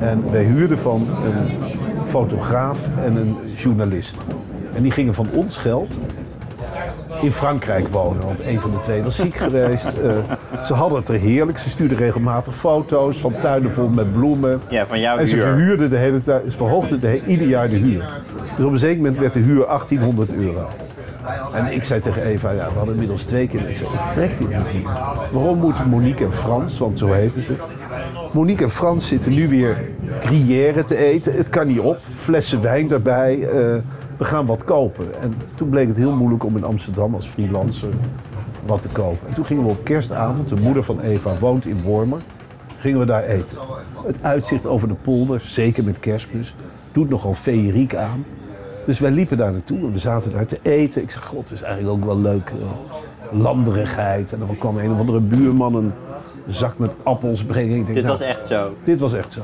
En 0.00 0.30
wij 0.30 0.44
huurden 0.44 0.78
van 0.78 1.06
een 1.24 2.06
fotograaf 2.06 2.88
en 3.04 3.16
een 3.16 3.36
journalist. 3.56 4.16
En 4.74 4.82
die 4.82 4.90
gingen 4.92 5.14
van 5.14 5.26
ons 5.34 5.56
geld 5.56 5.98
in 7.26 7.32
Frankrijk 7.32 7.88
wonen. 7.88 8.26
Want 8.26 8.40
een 8.40 8.60
van 8.60 8.70
de 8.70 8.80
twee 8.80 9.02
was 9.02 9.16
ziek 9.16 9.36
geweest. 9.36 9.92
Eh, 9.98 10.16
ze 10.64 10.74
hadden 10.74 10.98
het 10.98 11.08
er 11.08 11.18
heerlijk. 11.18 11.58
Ze 11.58 11.68
stuurden 11.68 11.98
regelmatig 11.98 12.54
foto's 12.56 13.20
van 13.20 13.34
tuinen 13.40 13.70
vol 13.72 13.88
met 13.88 14.12
bloemen. 14.12 14.60
Ja, 14.68 14.86
van 14.86 15.00
jouw 15.00 15.16
En 15.16 15.26
ze 15.26 15.34
huur. 15.34 15.44
verhuurden 15.44 15.90
de 15.90 15.96
hele 15.96 16.22
tijd, 16.22 16.42
ze 16.48 16.56
verhoogden 16.56 17.00
de, 17.00 17.20
ieder 17.26 17.46
jaar 17.46 17.68
de 17.68 17.76
huur. 17.76 18.04
Dus 18.56 18.64
op 18.64 18.72
een 18.72 18.78
zeker 18.78 18.96
moment 18.96 19.18
werd 19.18 19.32
de 19.32 19.38
huur 19.40 19.66
1800 19.66 20.34
euro. 20.34 20.66
En 21.52 21.72
ik 21.72 21.84
zei 21.84 22.00
tegen 22.00 22.22
Eva, 22.22 22.50
ja, 22.50 22.66
we 22.68 22.74
hadden 22.76 22.92
inmiddels 22.94 23.22
twee 23.22 23.46
kinderen. 23.48 23.70
Ik 23.70 23.76
zei, 23.78 23.90
ik 23.92 24.12
trek 24.12 24.28
dit 24.38 24.48
niet 24.48 24.48
meer. 24.48 24.92
Waarom 25.32 25.58
moeten 25.58 25.88
Monique 25.88 26.24
en 26.24 26.32
Frans, 26.32 26.78
want 26.78 26.98
zo 26.98 27.12
heten 27.12 27.42
ze. 27.42 27.52
Monique 28.32 28.64
en 28.64 28.70
Frans 28.70 29.08
zitten 29.08 29.32
nu 29.34 29.48
weer 29.48 29.80
gruyère 30.20 30.84
te 30.84 30.96
eten. 30.96 31.32
Het 31.32 31.48
kan 31.48 31.66
niet 31.66 31.78
op. 31.80 31.98
Flessen 32.14 32.62
wijn 32.62 32.88
daarbij. 32.88 33.42
eh, 33.48 33.74
we 34.16 34.24
gaan 34.24 34.46
wat 34.46 34.64
kopen. 34.64 35.20
En 35.20 35.32
toen 35.54 35.68
bleek 35.68 35.88
het 35.88 35.96
heel 35.96 36.12
moeilijk 36.12 36.44
om 36.44 36.56
in 36.56 36.64
Amsterdam 36.64 37.14
als 37.14 37.26
freelancer 37.26 37.88
wat 38.66 38.82
te 38.82 38.88
kopen. 38.88 39.28
En 39.28 39.34
toen 39.34 39.44
gingen 39.44 39.62
we 39.64 39.68
op 39.70 39.84
kerstavond, 39.84 40.48
de 40.48 40.60
moeder 40.62 40.82
van 40.82 41.00
Eva 41.00 41.38
woont 41.40 41.66
in 41.66 41.82
Wormer, 41.82 42.18
gingen 42.78 42.98
we 42.98 43.06
daar 43.06 43.24
eten. 43.24 43.56
Het 44.06 44.16
uitzicht 44.22 44.66
over 44.66 44.88
de 44.88 44.94
polder, 44.94 45.40
zeker 45.40 45.84
met 45.84 45.98
kerstmis, 46.00 46.54
doet 46.92 47.08
nogal 47.08 47.34
feeriek 47.34 47.94
aan. 47.94 48.24
Dus 48.86 48.98
wij 48.98 49.10
liepen 49.10 49.36
daar 49.36 49.52
naartoe 49.52 49.78
en 49.78 49.92
we 49.92 49.98
zaten 49.98 50.32
daar 50.32 50.46
te 50.46 50.58
eten. 50.62 51.02
Ik 51.02 51.10
zeg, 51.10 51.24
god, 51.24 51.42
het 51.42 51.50
is 51.52 51.62
eigenlijk 51.62 51.96
ook 51.96 52.04
wel 52.04 52.18
leuk. 52.18 52.48
eh, 52.50 52.66
landerigheid. 53.40 54.32
En 54.32 54.38
dan 54.38 54.58
kwam 54.58 54.78
een 54.78 54.90
of 54.92 54.98
andere 54.98 55.20
buurman 55.20 55.74
een 55.74 55.92
zak 56.46 56.78
met 56.78 56.94
appels 57.02 57.44
brengen. 57.44 57.76
Ik 57.76 57.82
denk, 57.84 57.94
Dit 57.94 58.04
nou, 58.04 58.18
was 58.18 58.26
echt 58.26 58.46
zo. 58.46 58.74
dit 58.84 59.00
was 59.00 59.12
echt 59.14 59.32
zo. 59.32 59.40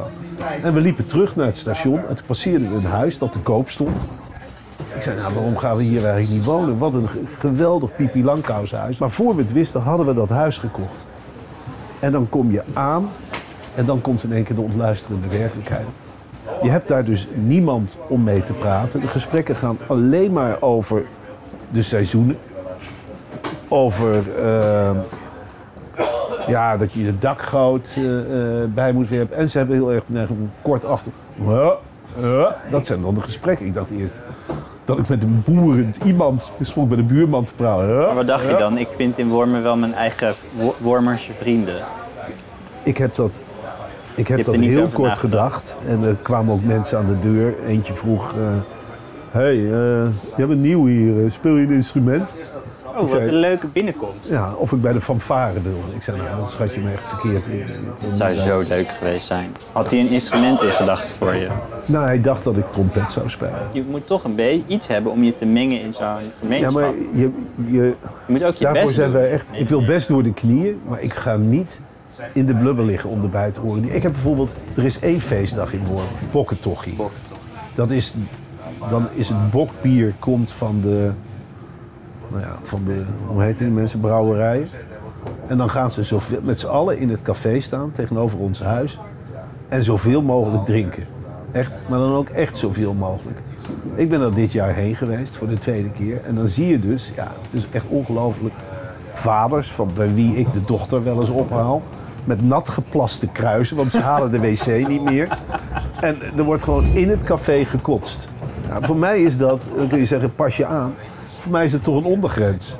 En 0.62 0.74
we 0.74 0.80
liepen 0.80 1.06
terug 1.06 1.36
naar 1.36 1.46
het 1.46 1.56
station 1.56 1.98
en 2.08 2.14
toen 2.14 2.26
passeerden 2.26 2.68
we 2.68 2.74
een 2.76 2.84
huis 2.84 3.18
dat 3.18 3.32
te 3.32 3.38
koop 3.38 3.68
stond. 3.68 3.96
Ik 5.02 5.08
zei, 5.08 5.20
nou, 5.20 5.34
waarom 5.34 5.56
gaan 5.56 5.76
we 5.76 5.82
hier 5.82 6.00
eigenlijk 6.04 6.30
niet 6.30 6.44
wonen? 6.44 6.78
Wat 6.78 6.94
een 6.94 7.08
ge- 7.08 7.22
geweldig 7.38 7.96
Pipi 7.96 8.24
Langkous-huis. 8.24 8.98
Maar 8.98 9.10
voor 9.10 9.36
we 9.36 9.42
het 9.42 9.52
wisten, 9.52 9.80
hadden 9.80 10.06
we 10.06 10.14
dat 10.14 10.28
huis 10.28 10.58
gekocht. 10.58 11.06
En 12.00 12.12
dan 12.12 12.28
kom 12.28 12.50
je 12.50 12.62
aan 12.72 13.08
en 13.74 13.84
dan 13.84 14.00
komt 14.00 14.24
in 14.24 14.32
één 14.32 14.44
keer 14.44 14.54
de 14.56 14.62
ontluisterende 14.62 15.28
werkelijkheid. 15.28 15.86
Je 16.62 16.70
hebt 16.70 16.88
daar 16.88 17.04
dus 17.04 17.28
niemand 17.34 17.96
om 18.08 18.22
mee 18.22 18.40
te 18.40 18.52
praten. 18.52 19.00
De 19.00 19.06
gesprekken 19.06 19.56
gaan 19.56 19.78
alleen 19.86 20.32
maar 20.32 20.56
over 20.60 21.02
de 21.70 21.82
seizoenen. 21.82 22.36
Over 23.68 24.36
eh, 24.44 24.90
ja, 26.46 26.76
dat 26.76 26.92
je 26.92 27.02
je 27.04 27.18
dakgoot 27.18 27.94
eh, 27.96 28.62
eh, 28.62 28.68
bij 28.74 28.92
moet 28.92 29.08
werpen. 29.08 29.36
En 29.36 29.50
ze 29.50 29.58
hebben 29.58 29.76
heel 29.76 29.92
erg 29.92 30.04
de 30.04 30.26
kort 30.62 30.84
af? 30.84 31.08
Dat 32.70 32.86
zijn 32.86 33.02
dan 33.02 33.14
de 33.14 33.20
gesprekken. 33.20 33.66
Ik 33.66 33.74
dacht 33.74 33.90
eerst 33.90 34.20
dat 34.96 35.04
ik 35.04 35.08
met 35.08 35.22
een 35.22 35.42
boerend 35.44 35.98
iemand 36.04 36.50
stond 36.60 36.88
met 36.90 36.98
een 36.98 37.06
buurman 37.06 37.44
te 37.44 37.52
praten. 37.56 37.86
Huh? 37.86 38.06
Maar 38.06 38.14
wat 38.14 38.26
dacht 38.26 38.46
je 38.46 38.56
dan? 38.56 38.78
Ik 38.78 38.88
vind 38.96 39.18
in 39.18 39.28
Wormer 39.28 39.62
wel 39.62 39.76
mijn 39.76 39.94
eigen 39.94 40.34
Wo- 40.52 40.74
Wormerse 40.78 41.32
vrienden. 41.38 41.74
Ik 42.82 42.96
heb 42.96 43.14
dat, 43.14 43.44
ik 44.14 44.28
heb 44.28 44.44
dat 44.44 44.54
heel 44.56 44.88
kort 44.88 45.18
gedacht. 45.18 45.76
En 45.86 46.02
er 46.02 46.16
kwamen 46.22 46.54
ook 46.54 46.64
mensen 46.64 46.98
aan 46.98 47.06
de 47.06 47.18
deur. 47.18 47.54
Eentje 47.66 47.94
vroeg... 47.94 48.34
eh 48.36 48.40
hey, 49.30 49.56
eh, 49.72 50.08
jij 50.36 50.46
bent 50.46 50.60
nieuw 50.60 50.86
hier. 50.86 51.30
Speel 51.30 51.56
je 51.56 51.66
een 51.66 51.72
instrument? 51.72 52.28
Oh, 52.94 53.00
wat 53.00 53.10
zei- 53.10 53.28
een 53.28 53.34
leuke 53.34 53.66
binnenkomst. 53.66 54.28
Ja, 54.28 54.52
of 54.56 54.72
ik 54.72 54.80
bij 54.80 54.92
de 54.92 55.00
fanfare 55.00 55.60
wilde. 55.62 55.78
Ik 55.96 56.02
zei, 56.02 56.16
nou, 56.16 56.36
dan 56.36 56.48
schat 56.48 56.74
je 56.74 56.80
me 56.80 56.92
echt 56.92 57.04
verkeerd 57.04 57.46
in. 57.46 57.64
Dat 58.00 58.12
zou 58.12 58.34
zo 58.34 58.62
leuk 58.68 58.88
geweest 58.88 59.26
zijn. 59.26 59.50
Had 59.72 59.90
hij 59.90 60.00
een 60.00 60.08
instrument 60.10 60.62
in 60.62 60.70
gedachten 60.70 61.14
voor 61.14 61.34
je? 61.34 61.48
Nou, 61.86 62.04
hij 62.04 62.20
dacht 62.20 62.44
dat 62.44 62.56
ik 62.56 62.64
trompet 62.64 63.12
zou 63.12 63.30
spelen. 63.30 63.58
Je 63.72 63.84
moet 63.90 64.06
toch 64.06 64.24
een 64.24 64.34
beetje 64.34 64.62
iets 64.66 64.86
hebben 64.86 65.12
om 65.12 65.22
je 65.22 65.34
te 65.34 65.46
mengen 65.46 65.80
in 65.80 65.94
zo'n 65.94 66.04
Ja, 66.04 66.20
gemeenschap. 66.40 66.72
maar 66.72 66.90
je, 67.14 67.30
je, 67.54 67.72
je 67.72 67.94
moet 68.26 68.44
ook 68.44 68.54
je 68.54 68.64
daarvoor 68.64 68.82
best 68.82 68.94
zijn 68.94 69.10
doen. 69.10 69.20
wij 69.20 69.30
echt... 69.30 69.52
Ik 69.54 69.68
wil 69.68 69.84
best 69.84 70.08
door 70.08 70.22
de 70.22 70.32
knieën, 70.32 70.80
maar 70.88 71.00
ik 71.02 71.12
ga 71.14 71.36
niet 71.36 71.80
in 72.32 72.46
de 72.46 72.54
blubber 72.54 72.84
liggen 72.84 73.10
om 73.10 73.22
erbij 73.22 73.50
te 73.50 73.60
horen. 73.60 73.94
Ik 73.94 74.02
heb 74.02 74.12
bijvoorbeeld... 74.12 74.50
Er 74.76 74.84
is 74.84 74.98
één 75.00 75.20
feestdag 75.20 75.72
in 75.72 75.84
Worm, 75.84 76.04
Bokkentochie. 76.30 76.96
Dat 77.74 77.90
is... 77.90 78.14
Dan 78.88 79.06
is 79.14 79.28
het 79.28 79.50
bokbier 79.50 80.14
komt 80.18 80.50
van 80.50 80.80
de... 80.82 81.10
Nou 82.32 82.44
ja, 82.44 82.58
van 82.62 82.84
de... 82.84 83.04
Hoe 83.26 83.42
heet 83.42 83.58
die 83.58 83.68
mensen? 83.68 84.00
Brouwerijen. 84.00 84.68
En 85.46 85.56
dan 85.56 85.70
gaan 85.70 85.90
ze 85.90 86.02
zoveel, 86.02 86.38
met 86.42 86.60
z'n 86.60 86.66
allen 86.66 86.98
in 86.98 87.10
het 87.10 87.22
café 87.22 87.60
staan 87.60 87.90
tegenover 87.92 88.38
ons 88.38 88.62
huis. 88.62 88.98
En 89.68 89.84
zoveel 89.84 90.22
mogelijk 90.22 90.64
drinken. 90.64 91.04
Echt, 91.52 91.80
maar 91.88 91.98
dan 91.98 92.14
ook 92.14 92.28
echt 92.28 92.56
zoveel 92.56 92.94
mogelijk. 92.94 93.38
Ik 93.94 94.08
ben 94.08 94.20
er 94.20 94.34
dit 94.34 94.52
jaar 94.52 94.74
heen 94.74 94.94
geweest 94.94 95.36
voor 95.36 95.48
de 95.48 95.58
tweede 95.58 95.90
keer. 95.90 96.20
En 96.24 96.34
dan 96.34 96.48
zie 96.48 96.66
je 96.66 96.80
dus, 96.80 97.10
ja, 97.16 97.26
het 97.50 97.62
is 97.62 97.66
echt 97.70 97.86
ongelooflijk. 97.88 98.54
Vaders, 99.12 99.72
van 99.72 99.90
bij 99.94 100.14
wie 100.14 100.36
ik 100.36 100.52
de 100.52 100.64
dochter 100.64 101.04
wel 101.04 101.20
eens 101.20 101.30
ophaal. 101.30 101.82
Met 102.24 102.42
nat 102.46 102.68
geplaste 102.68 103.26
kruisen, 103.26 103.76
want 103.76 103.90
ze 103.90 103.98
halen 103.98 104.30
de 104.30 104.40
wc 104.40 104.88
niet 104.88 105.02
meer. 105.02 105.38
En 106.00 106.16
er 106.36 106.44
wordt 106.44 106.62
gewoon 106.62 106.84
in 106.84 107.08
het 107.08 107.24
café 107.24 107.64
gekotst. 107.64 108.28
Nou, 108.68 108.84
voor 108.84 108.96
mij 108.96 109.22
is 109.22 109.38
dat, 109.38 109.68
dan 109.76 109.88
kun 109.88 109.98
je 109.98 110.06
zeggen, 110.06 110.34
pas 110.34 110.56
je 110.56 110.66
aan. 110.66 110.94
Voor 111.42 111.52
mij 111.52 111.64
is 111.64 111.72
het 111.72 111.84
toch 111.84 111.96
een 111.96 112.04
ondergrens. 112.04 112.76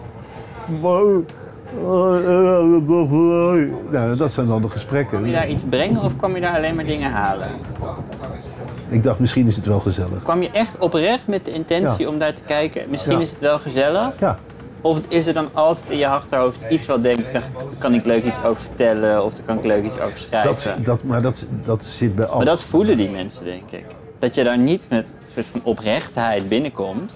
Nou, 3.90 4.16
dat 4.16 4.32
zijn 4.32 4.46
dan 4.46 4.62
de 4.62 4.68
gesprekken. 4.68 5.16
Kwam 5.16 5.26
je 5.26 5.32
daar 5.32 5.48
iets 5.48 5.62
brengen 5.68 6.02
of 6.02 6.16
kwam 6.16 6.34
je 6.34 6.40
daar 6.40 6.56
alleen 6.56 6.74
maar 6.74 6.84
dingen 6.84 7.10
halen? 7.10 7.48
Ik 8.88 9.02
dacht, 9.02 9.18
misschien 9.18 9.46
is 9.46 9.56
het 9.56 9.66
wel 9.66 9.80
gezellig. 9.80 10.22
Kwam 10.22 10.42
je 10.42 10.50
echt 10.50 10.78
oprecht 10.78 11.26
met 11.26 11.44
de 11.44 11.50
intentie 11.50 12.08
om 12.08 12.18
daar 12.18 12.34
te 12.34 12.42
kijken? 12.46 12.82
Misschien 12.88 13.20
is 13.20 13.30
het 13.30 13.40
wel 13.40 13.58
gezellig. 13.58 14.12
Ja, 14.18 14.38
Of 14.80 14.98
is 15.08 15.26
er 15.26 15.34
dan 15.34 15.48
altijd 15.52 15.84
in 15.88 15.98
je 15.98 16.08
achterhoofd 16.08 16.58
iets 16.70 16.86
wat 16.86 17.02
denkt, 17.02 17.32
daar 17.32 17.50
kan 17.78 17.94
ik 17.94 18.04
leuk 18.04 18.24
iets 18.24 18.44
over 18.44 18.62
vertellen 18.62 19.24
of 19.24 19.34
daar 19.34 19.44
kan 19.46 19.58
ik 19.58 19.64
leuk 19.64 19.84
iets 19.84 20.00
over 20.00 20.18
schrijven? 20.18 20.50
dat, 20.50 20.84
dat, 20.84 21.02
maar 21.04 21.22
dat, 21.22 21.44
dat 21.64 21.84
zit 21.84 22.14
bij 22.14 22.24
Maar 22.24 22.34
alles. 22.34 22.46
dat 22.46 22.62
voelen 22.62 22.96
die 22.96 23.10
mensen, 23.10 23.44
denk 23.44 23.70
ik. 23.70 23.84
Dat 24.18 24.34
je 24.34 24.44
daar 24.44 24.58
niet 24.58 24.86
met 24.88 25.06
een 25.08 25.32
soort 25.32 25.46
van 25.46 25.60
oprechtheid 25.64 26.48
binnenkomt 26.48 27.12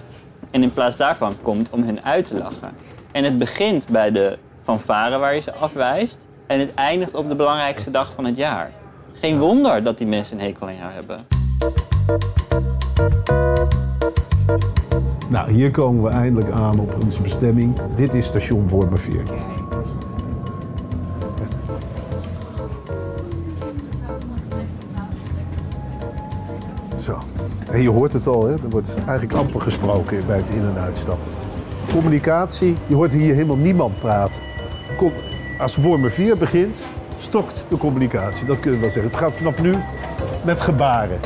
en 0.57 0.63
in 0.63 0.73
plaats 0.73 0.97
daarvan 0.97 1.33
komt 1.41 1.69
om 1.69 1.83
hen 1.83 2.03
uit 2.03 2.25
te 2.25 2.37
lachen. 2.37 2.71
En 3.11 3.23
het 3.23 3.37
begint 3.37 3.87
bij 3.87 4.11
de 4.11 4.37
fanfare 4.63 5.17
waar 5.17 5.35
je 5.35 5.41
ze 5.41 5.53
afwijst 5.53 6.19
en 6.47 6.59
het 6.59 6.73
eindigt 6.73 7.13
op 7.13 7.27
de 7.27 7.35
belangrijkste 7.35 7.91
dag 7.91 8.13
van 8.13 8.25
het 8.25 8.35
jaar. 8.35 8.71
Geen 9.13 9.39
wonder 9.39 9.83
dat 9.83 9.97
die 9.97 10.07
mensen 10.07 10.39
een 10.39 10.45
hekel 10.45 10.67
aan 10.67 10.75
jou 10.75 10.91
hebben. 10.91 11.19
Nou, 15.29 15.51
hier 15.51 15.71
komen 15.71 16.03
we 16.03 16.09
eindelijk 16.09 16.51
aan 16.51 16.79
op 16.79 16.95
onze 17.03 17.21
bestemming. 17.21 17.79
Dit 17.95 18.13
is 18.13 18.25
station 18.25 18.67
Wormerveer. 18.67 19.23
En 27.71 27.81
je 27.81 27.89
hoort 27.89 28.13
het 28.13 28.27
al, 28.27 28.45
hè? 28.45 28.53
er 28.53 28.69
wordt 28.69 28.95
eigenlijk 29.07 29.33
amper 29.33 29.61
gesproken 29.61 30.25
bij 30.27 30.37
het 30.37 30.49
in- 30.49 30.65
en 30.75 30.81
uitstappen. 30.81 31.27
Communicatie, 31.91 32.77
je 32.87 32.95
hoort 32.95 33.13
hier 33.13 33.33
helemaal 33.33 33.55
niemand 33.55 33.99
praten. 33.99 34.41
Kom, 34.97 35.11
als 35.59 35.75
Wormerveer 35.75 36.37
begint, 36.37 36.77
stokt 37.19 37.65
de 37.69 37.77
communicatie. 37.77 38.45
Dat 38.45 38.59
kunnen 38.59 38.79
we 38.79 38.85
wel 38.85 38.93
zeggen. 38.93 39.11
Het 39.11 39.19
gaat 39.19 39.33
vanaf 39.33 39.61
nu 39.61 39.75
met 40.45 40.61
gebaren. 40.61 41.19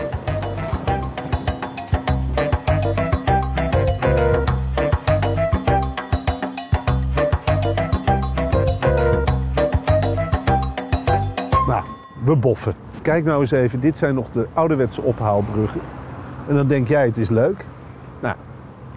Nou, 11.67 11.83
we 12.23 12.35
boffen. 12.35 12.73
Kijk 13.01 13.23
nou 13.25 13.41
eens 13.41 13.51
even, 13.51 13.79
dit 13.79 13.97
zijn 13.97 14.15
nog 14.15 14.29
de 14.29 14.47
ouderwetse 14.53 15.01
ophaalbruggen. 15.01 15.81
En 16.47 16.55
dan 16.55 16.67
denk 16.67 16.87
jij, 16.87 17.05
het 17.05 17.17
is 17.17 17.29
leuk. 17.29 17.65
Nou, 18.21 18.35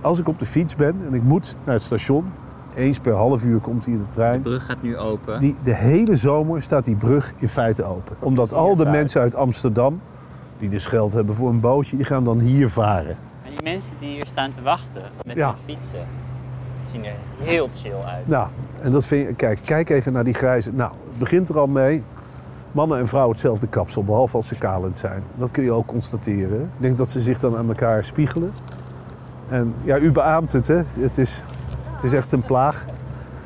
als 0.03 0.19
ik 0.19 0.29
op 0.29 0.39
de 0.39 0.45
fiets 0.45 0.77
ben 0.77 0.95
en 1.07 1.15
ik 1.15 1.23
moet 1.23 1.59
naar 1.65 1.75
het 1.75 1.83
station... 1.83 2.33
eens 2.75 2.99
per 2.99 3.13
half 3.13 3.45
uur 3.45 3.59
komt 3.61 3.85
hier 3.85 3.97
de 3.99 4.05
De 4.05 4.11
trein... 4.11 4.43
brug 4.43 4.67
gaat 4.67 4.83
nu 4.83 4.97
open. 4.97 5.41
Die, 5.41 5.57
de 5.63 5.75
hele 5.75 6.17
zomer 6.17 6.63
staat 6.63 6.85
die 6.85 6.97
brug 6.97 7.33
in 7.39 7.49
feite 7.49 7.85
open. 7.85 8.17
Omdat 8.19 8.53
al 8.53 8.77
de 8.77 8.87
mensen 8.87 9.21
uit 9.21 9.35
Amsterdam, 9.35 10.01
die 10.59 10.69
dus 10.69 10.87
geld 10.87 11.13
hebben 11.13 11.35
voor 11.35 11.49
een 11.49 11.61
bootje... 11.61 11.97
die 11.97 12.07
gaan 12.07 12.25
dan 12.25 12.39
hier 12.39 12.69
varen. 12.69 13.17
En 13.45 13.51
die 13.51 13.63
mensen 13.63 13.91
die 14.01 14.09
hier 14.09 14.27
staan 14.27 14.53
te 14.53 14.63
wachten 14.63 15.03
met 15.27 15.37
Ja. 15.37 15.47
hun 15.49 15.57
fietsen, 15.65 16.07
zien 16.93 17.05
er 17.05 17.15
heel 17.41 17.69
chill 17.75 18.03
uit. 18.07 18.29
Nou, 18.29 18.49
en 18.81 18.91
dat 18.91 19.05
vind 19.05 19.29
je, 19.29 19.35
kijk, 19.35 19.61
kijk 19.65 19.91
even 19.91 20.13
naar 20.13 20.25
die 20.25 20.35
grijze. 20.35 20.73
Nou, 20.73 20.93
het 21.09 21.19
begint 21.19 21.49
er 21.49 21.59
al 21.59 21.67
mee. 21.67 22.03
Mannen 22.75 22.99
en 22.99 23.09
vrouwen 23.09 23.33
hetzelfde 23.33 23.67
kapsel, 23.67 24.05
behalve 24.05 24.37
als 24.37 24.49
ze 24.49 24.55
kalend 24.55 24.99
zijn. 24.99 25.23
Dat 25.35 25.51
kun 25.51 25.65
je 25.65 25.73
ook 25.73 25.87
constateren. 25.87 26.61
Ik 26.61 26.81
denk 26.81 26.97
dat 26.97 27.09
ze 27.09 27.21
zich 27.21 27.41
dan 27.41 27.57
aan 27.57 27.69
elkaar 27.69 28.05
spiegelen. 28.05 28.53
En 29.49 29.75
ja, 29.83 29.99
u 29.99 30.13
beaamt 30.13 30.53
het, 30.53 30.67
hè? 30.67 30.83
Het 30.99 31.19
is, 31.19 31.43
het 31.93 32.03
is 32.03 32.13
echt 32.13 32.33
een 32.33 32.43
plaag. 32.43 32.85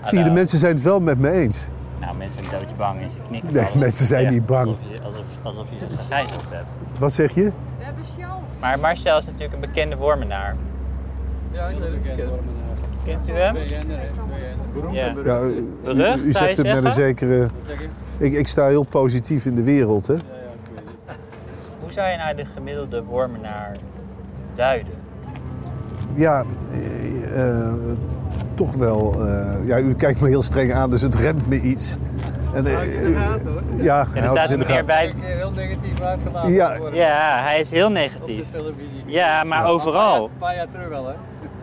Zie 0.02 0.18
je, 0.18 0.24
de 0.24 0.30
mensen 0.30 0.58
zijn 0.58 0.74
het 0.74 0.82
wel 0.82 1.00
met 1.00 1.18
me 1.18 1.30
eens. 1.30 1.68
Nou, 2.00 2.16
mensen 2.16 2.44
zijn 2.44 2.60
doodsbang 2.60 3.00
en 3.00 3.10
ze 3.10 3.16
knikken. 3.28 3.52
Nee, 3.52 3.66
mensen 3.76 4.06
zijn 4.06 4.24
Echt, 4.24 4.34
niet 4.34 4.46
bang. 4.46 4.66
Alsof 4.66 4.90
je, 4.90 5.00
alsof, 5.02 5.24
alsof 5.42 5.70
je 5.70 5.76
ze 5.78 5.96
gegijzeld 5.96 6.44
hebt. 6.48 6.66
Wat 6.98 7.12
zeg 7.12 7.34
je? 7.34 7.44
We 7.78 7.84
hebben 7.84 8.06
Sjals. 8.06 8.42
Maar 8.60 8.80
Marcel 8.80 9.18
is 9.18 9.26
natuurlijk 9.26 9.54
een 9.54 9.60
bekende 9.60 9.96
wormenaar. 9.96 10.56
Ja, 11.52 11.66
ik 11.66 11.78
weet 11.78 12.16
het 12.16 12.16
wel. 12.16 12.38
Kent 13.04 13.28
u 13.28 13.32
hem? 13.32 13.56
Ja. 14.92 15.14
Ja, 15.24 15.40
u, 15.42 16.22
u 16.24 16.32
zegt 16.32 16.56
het 16.56 16.66
met 16.66 16.84
een 16.84 16.92
zekere... 16.92 17.48
Ik, 18.18 18.32
ik 18.32 18.46
sta 18.48 18.66
heel 18.66 18.82
positief 18.84 19.44
in 19.46 19.54
de 19.54 19.62
wereld, 19.62 20.06
hè? 20.06 20.16
Hoe 21.80 21.92
zou 21.92 22.08
je 22.10 22.16
nou 22.16 22.34
de 22.36 22.44
gemiddelde 22.44 23.02
wormenaar 23.02 23.76
duiden? 24.54 24.92
Ja, 26.14 26.44
eh, 26.72 27.58
eh, 27.64 27.72
toch 28.54 28.74
wel. 28.74 29.26
eh, 29.26 29.66
ja, 29.66 29.78
u 29.78 29.94
kijkt 29.94 30.20
me 30.20 30.28
heel 30.28 30.42
streng 30.42 30.72
aan, 30.74 30.90
dus 30.90 31.00
het 31.02 31.14
remt 31.16 31.48
me 31.48 31.60
iets. 31.60 31.96
En, 32.54 32.66
eh, 32.66 33.82
ja, 33.82 34.06
En 34.14 34.22
er 34.22 34.28
staat 34.28 34.50
een 34.50 34.64
keer 34.64 34.84
bij. 34.84 35.06
Ik 35.06 35.14
heel 35.18 35.50
negatief 35.50 36.00
uitgelaten 36.00 36.52
Ja. 36.52 36.78
worden 36.78 36.98
Ja, 36.98 37.42
hij 37.42 37.60
is 37.60 37.70
heel 37.70 37.86
op 37.86 37.92
negatief. 37.92 38.38
de 38.38 38.58
televisie. 38.58 39.02
Ja, 39.06 39.44
maar 39.44 39.60
Een 39.64 39.66
overal. 39.70 40.30
paar 40.38 40.54
jaar 40.54 40.68
terug 40.70 40.92
al, 40.92 41.06
hè? 41.06 41.14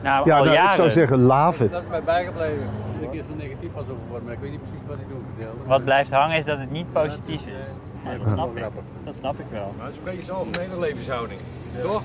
Nou, 0.04 0.26
Ja, 0.30 0.38
al 0.38 0.44
nou, 0.44 0.56
jaren. 0.56 0.70
ik 0.70 0.76
zou 0.76 0.90
zeggen 0.90 1.20
laven. 1.22 1.72
Dat 1.72 1.82
is 1.82 1.88
mij 1.90 2.04
bijgebleven. 2.04 2.64
Ik 3.00 3.14
is 3.14 3.20
zo 3.30 3.36
negatief 3.38 3.70
was 3.74 3.84
over 3.84 4.04
worden, 4.10 4.26
maar 4.26 4.34
ik 4.34 4.40
weet 4.42 4.52
niet 4.52 4.62
precies 4.62 4.80
wat 4.88 4.96
ik 4.96 5.02
vertelde. 5.08 5.25
Wat 5.66 5.84
blijft 5.84 6.12
hangen 6.12 6.38
is 6.38 6.46
dat 6.46 6.58
het 6.60 6.72
niet 6.72 6.94
positief 6.94 7.42
is. 7.42 7.66
Ja, 8.04 8.18
dat 8.24 8.32
snap 8.34 8.58
ik. 8.58 8.64
Dat 9.04 9.16
snap 9.20 9.40
ik 9.40 9.46
wel. 9.52 9.74
Maar 9.78 9.86
het 9.86 9.94
is 9.96 10.00
een 10.00 10.04
beetje 10.16 10.26
zijn 10.26 10.38
algemene 10.38 10.80
levenshouding. 10.80 11.40
Toch? 11.82 12.02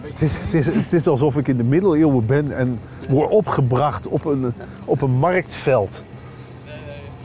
Het 0.00 0.22
is, 0.22 0.40
het, 0.40 0.54
is, 0.54 0.66
het 0.66 0.92
is 0.92 1.06
alsof 1.06 1.36
ik 1.36 1.48
in 1.48 1.56
de 1.56 1.64
middeleeuwen 1.64 2.26
ben 2.26 2.56
en 2.56 2.80
word 3.08 3.30
opgebracht 3.30 4.08
op 4.08 4.24
een, 4.24 4.52
op 4.84 5.02
een 5.02 5.10
marktveld. 5.10 6.02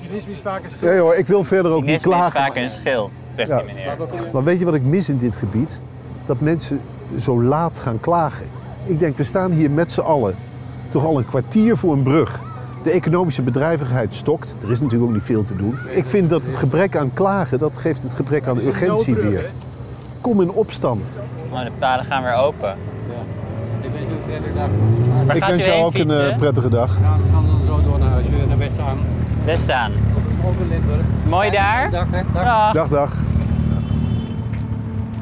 Cynisme 0.06 0.32
is 0.32 0.38
vaak 0.42 0.64
een 0.64 0.70
stuk. 0.76 0.90
Ja 0.90 0.96
joh, 0.96 1.16
ik 1.16 1.28
wil 1.28 1.44
verder 1.44 1.72
ook 1.72 1.84
niet 1.84 1.90
Cynisme 2.02 2.10
is 2.12 2.18
klagen. 2.18 2.40
vaak 2.42 2.56
een 2.56 2.70
schild, 2.70 3.12
zegt 3.36 3.50
Ja. 3.50 3.58
die 3.58 3.66
meneer. 3.66 3.98
Maar 4.34 4.44
weet 4.44 4.60
je 4.60 4.66
wat 4.66 4.74
ik 4.74 4.84
mis 4.84 5.10
in 5.10 5.18
dit 5.18 5.36
gebied? 5.36 5.80
Dat 6.26 6.40
mensen 6.40 6.82
zo 7.20 7.44
laat 7.44 7.80
gaan 7.80 8.00
klagen. 8.00 8.46
Ik 8.86 9.00
denk, 9.00 9.18
we 9.18 9.24
staan 9.24 9.52
hier 9.52 9.72
met 9.72 9.92
z'n 9.92 10.00
allen 10.02 10.36
toch 10.90 11.06
al 11.06 11.18
een 11.18 11.26
kwartier 11.26 11.78
voor 11.78 11.94
een 11.94 12.04
brug. 12.04 12.42
De 12.84 12.92
economische 12.92 13.42
bedrijvigheid 13.42 14.14
stokt. 14.14 14.56
Er 14.64 14.72
is 14.72 14.80
natuurlijk 14.80 15.10
ook 15.10 15.16
niet 15.16 15.26
veel 15.26 15.44
te 15.44 15.56
doen. 15.56 15.78
Ik 15.90 16.06
vind 16.06 16.30
dat 16.30 16.46
het 16.46 16.56
gebrek 16.56 16.96
aan 16.96 17.14
klagen, 17.14 17.60
dat 17.60 17.78
geeft 17.78 18.04
het 18.04 18.14
gebrek 18.14 18.48
aan 18.48 18.58
urgentie 18.58 19.16
weer. 19.16 19.46
Kom 20.22 20.42
in 20.42 20.52
opstand. 20.52 21.14
Nou, 21.52 21.66
de 21.66 21.72
paden 21.80 22.06
gaan 22.06 22.24
weer 22.24 22.36
open. 22.36 22.76
Ik 23.82 23.92
ben 23.92 24.08
zo 24.08 24.16
prettig 24.26 24.54
dag. 24.54 24.70
Waar 25.26 25.36
Ik 25.36 25.44
wens 25.44 25.68
u 25.68 25.70
jou 25.70 25.84
ook 25.84 25.96
een 25.96 26.12
eh, 26.12 26.38
prettige 26.38 26.70
dag. 26.70 26.98
We 26.98 27.04
gaan 27.04 27.22
dan 27.32 27.62
zo 27.68 27.82
door 27.90 28.00
naar 28.00 28.10
huis, 28.10 28.28
weer 28.28 28.48
naar 28.48 28.58
Westzaan. 28.58 28.98
Best 29.46 29.70
aan. 29.70 29.92
Ook 30.46 30.60
in 30.60 30.68
Limburg. 30.68 31.02
Mooi 31.28 31.52
daar. 31.52 31.90
Dag, 31.90 32.08
hè? 32.12 32.22
Dag. 32.34 32.44
Ja. 32.44 32.72
Dag, 32.72 32.88
dag. 32.88 33.16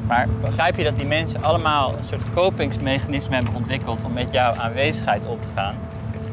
Maar 0.08 0.28
begrijp 0.42 0.78
je 0.78 0.84
dat 0.84 0.96
die 0.96 1.06
mensen 1.06 1.44
allemaal 1.44 1.90
een 1.90 2.04
soort 2.10 2.22
kopingsmechanisme 2.34 3.36
hebben 3.36 3.54
ontwikkeld 3.54 4.00
om 4.06 4.14
met 4.14 4.28
jouw 4.32 4.54
aanwezigheid 4.54 5.26
op 5.26 5.42
te 5.42 5.50
gaan? 5.56 5.76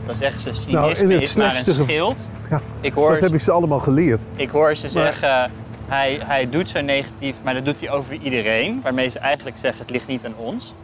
Dan 0.09 0.17
zeggen 0.17 0.41
ze 0.41 0.49
cynisme 0.53 0.73
Nou, 0.73 0.95
in 0.95 1.11
het 1.11 1.23
is 1.23 1.37
maar 1.37 1.63
een 1.67 1.75
schild. 1.75 2.27
Ja, 2.51 2.61
Ik 2.81 2.93
hoor, 2.93 3.11
Dat 3.11 3.21
heb 3.21 3.35
ik 3.35 3.41
ze 3.41 3.53
allemaal 3.53 3.79
geleerd. 3.79 4.27
ik 4.37 4.49
hoor 4.49 4.75
ze 4.77 4.89
zeggen, 4.89 5.51
hij, 5.87 6.19
hij 6.25 6.49
doet 6.51 6.69
zo 6.69 6.81
negatief, 6.81 7.35
maar 7.43 7.55
dat 7.55 7.65
doet 7.65 7.81
hij 7.81 7.91
over 7.91 8.15
iedereen. 8.23 8.81
Waarmee 8.83 9.09
ze 9.09 9.19
eigenlijk 9.19 9.57
zeggen, 9.61 9.81
het 9.81 9.91
ligt 9.91 10.07
niet 10.07 10.25
aan 10.27 10.35
ons. 10.37 10.75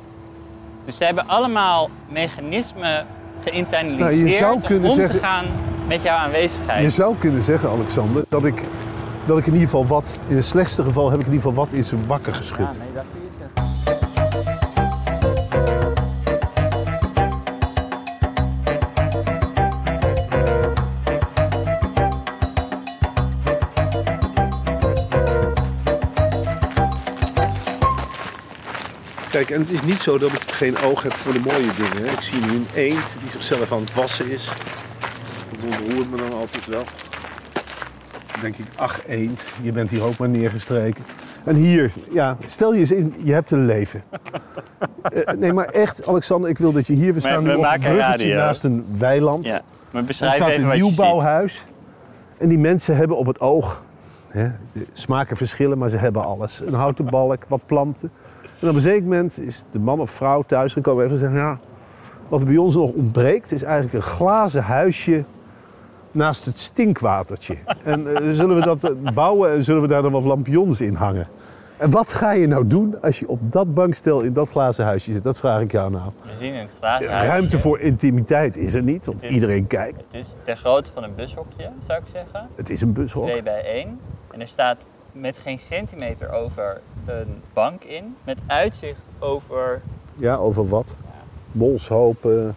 Dus 0.85 0.97
ze 0.97 1.05
hebben 1.05 1.29
allemaal 1.29 1.91
mechanismen 2.09 3.07
geïnternaliseerd 3.45 4.41
Nou, 4.41 4.61
zou 4.61 4.83
om 4.85 4.95
zeggen- 4.95 5.19
te 5.19 5.25
gaan 5.25 5.45
met 5.89 6.03
jouw 6.03 6.17
aanwezigheid. 6.17 6.83
Je 6.83 6.91
zou 6.91 7.15
kunnen 7.19 7.43
zeggen, 7.43 7.69
Alexander, 7.69 8.25
dat 8.29 8.45
ik, 8.45 8.63
dat 9.25 9.39
ik 9.39 9.47
in 9.47 9.53
ieder 9.53 9.69
geval 9.69 9.87
wat, 9.87 10.21
in 10.29 10.37
het 10.37 10.45
slechtste 10.45 10.83
geval 10.83 11.11
heb 11.11 11.21
ik 11.21 11.27
in 11.27 11.33
ieder 11.33 11.49
geval 11.49 11.65
wat 11.65 11.73
in 11.75 11.85
zijn 11.85 12.07
wakker 12.07 12.33
Ja, 12.33 12.39
geschud. 12.39 12.59
nee, 12.79 12.93
dat 12.95 13.05
Kijk, 29.35 29.51
en 29.51 29.61
het 29.61 29.71
is 29.71 29.83
niet 29.83 29.99
zo 29.99 30.19
dat 30.19 30.33
ik 30.33 30.41
geen 30.41 30.79
oog 30.79 31.03
heb 31.03 31.13
voor 31.13 31.33
de 31.33 31.39
mooie 31.39 31.73
dingen. 31.77 31.97
hè. 31.97 32.13
Ik 32.13 32.21
zie 32.21 32.41
nu 32.41 32.49
een 32.49 32.67
eend 32.75 33.17
die 33.21 33.31
zichzelf 33.31 33.73
aan 33.73 33.81
het 33.81 33.95
wassen 33.95 34.31
is. 34.31 34.51
Dat 35.51 35.65
ontroert 35.65 36.11
me 36.11 36.17
dan 36.17 36.33
altijd 36.33 36.67
wel. 36.67 36.83
Dan 38.33 38.41
denk 38.41 38.57
ik, 38.57 38.67
ach 38.77 39.01
eend, 39.07 39.47
je 39.63 39.73
bent 39.73 39.91
hier 39.91 40.03
ook 40.03 40.17
maar 40.17 40.29
neergestreken. 40.29 41.05
En 41.45 41.55
hier, 41.55 41.93
ja, 42.13 42.37
stel 42.47 42.73
je 42.73 42.79
eens 42.81 42.93
in, 42.93 43.15
je 43.25 43.33
hebt 43.33 43.51
een 43.51 43.67
leven. 43.67 44.03
Eh, 45.05 45.35
nee, 45.35 45.53
maar 45.53 45.67
echt, 45.67 46.07
Alexander, 46.07 46.51
ik 46.51 46.59
wil 46.59 46.73
dat 46.73 46.87
je 46.87 46.93
hier... 46.93 47.15
We 47.15 47.21
staan 47.21 47.43
we 47.43 47.49
nu 47.49 47.55
op 47.55 47.65
een 47.65 47.81
bruggetje 47.81 48.35
naast 48.35 48.65
een 48.65 48.87
weiland. 48.99 49.47
Ja, 49.47 49.63
maar 49.91 50.05
beschrijf 50.05 50.35
staat 50.35 50.51
een 50.51 50.69
nieuwbouwhuis. 50.69 51.65
En 52.39 52.49
die 52.49 52.59
mensen 52.59 52.97
hebben 52.97 53.17
op 53.17 53.27
het 53.27 53.41
oog... 53.41 53.83
Hè, 54.29 54.49
de 54.73 54.87
smaken 54.93 55.37
verschillen, 55.37 55.79
maar 55.79 55.89
ze 55.89 55.97
hebben 55.97 56.25
alles. 56.25 56.61
Een 56.61 56.75
houten 56.75 57.05
balk, 57.05 57.45
wat 57.49 57.67
planten. 57.67 58.11
En 58.65 58.71
op 58.71 58.77
een 58.77 58.83
zeker 58.83 59.03
moment 59.03 59.41
is 59.41 59.65
de 59.71 59.79
man 59.79 60.01
of 60.01 60.11
vrouw 60.11 60.43
thuis 60.43 60.73
gekomen 60.73 61.09
en 61.11 61.17
zeggen... 61.19 61.39
Ja, 61.39 61.59
wat 62.29 62.41
er 62.41 62.47
bij 62.47 62.57
ons 62.57 62.75
nog 62.75 62.91
ontbreekt 62.91 63.53
is 63.53 63.63
eigenlijk 63.63 63.95
een 63.95 64.03
glazen 64.03 64.63
huisje 64.63 65.25
naast 66.11 66.45
het 66.45 66.59
stinkwatertje. 66.59 67.57
En 67.85 68.17
eh, 68.17 68.35
zullen 68.35 68.57
we 68.57 68.63
dat 68.65 68.85
eh, 68.85 69.13
bouwen 69.15 69.51
en 69.53 69.65
zullen 69.65 69.83
we 69.83 69.89
daar 69.89 70.03
dan 70.03 70.13
wat 70.13 70.23
lampions 70.23 70.81
in 70.81 70.95
hangen? 70.95 71.29
En 71.77 71.91
wat 71.91 72.13
ga 72.13 72.31
je 72.33 72.47
nou 72.47 72.67
doen 72.67 73.01
als 73.01 73.19
je 73.19 73.29
op 73.29 73.53
dat 73.53 73.75
bankstel 73.75 74.21
in 74.21 74.33
dat 74.33 74.49
glazen 74.49 74.85
huisje 74.85 75.13
zit? 75.13 75.23
Dat 75.23 75.39
vraag 75.39 75.61
ik 75.61 75.73
jou 75.73 75.91
nou. 75.91 76.11
We 76.23 76.35
zien 76.39 76.55
een 76.55 76.69
glazen 76.79 77.11
huisje. 77.11 77.27
Ruimte 77.29 77.59
voor 77.59 77.81
intimiteit 77.81 78.57
is 78.57 78.75
er 78.75 78.83
niet, 78.83 79.07
want 79.07 79.21
Het 79.21 79.31
is- 79.31 79.37
iedereen 79.37 79.67
kijkt. 79.67 79.97
Het 79.97 80.15
is 80.15 80.35
ter 80.43 80.57
grootte 80.57 80.93
van 80.93 81.03
een 81.03 81.15
bushokje, 81.15 81.71
zou 81.87 81.99
ik 82.01 82.07
zeggen. 82.13 82.49
Het 82.55 82.71
is 82.71 82.81
een 82.81 82.93
bushok. 82.93 83.27
2 83.27 83.43
bij 83.43 83.65
1. 83.65 83.99
En 84.31 84.41
er 84.41 84.49
staat 84.49 84.87
met 85.15 85.39
geen 85.39 85.59
centimeter 85.59 86.33
over 86.33 86.81
een 87.07 87.43
bank 87.53 87.85
in. 87.85 88.17
Met 88.25 88.39
uitzicht 88.47 89.01
over... 89.19 89.81
Ja, 90.15 90.37
over 90.37 90.69
wat? 90.69 90.97
Bolshopen. 91.53 92.57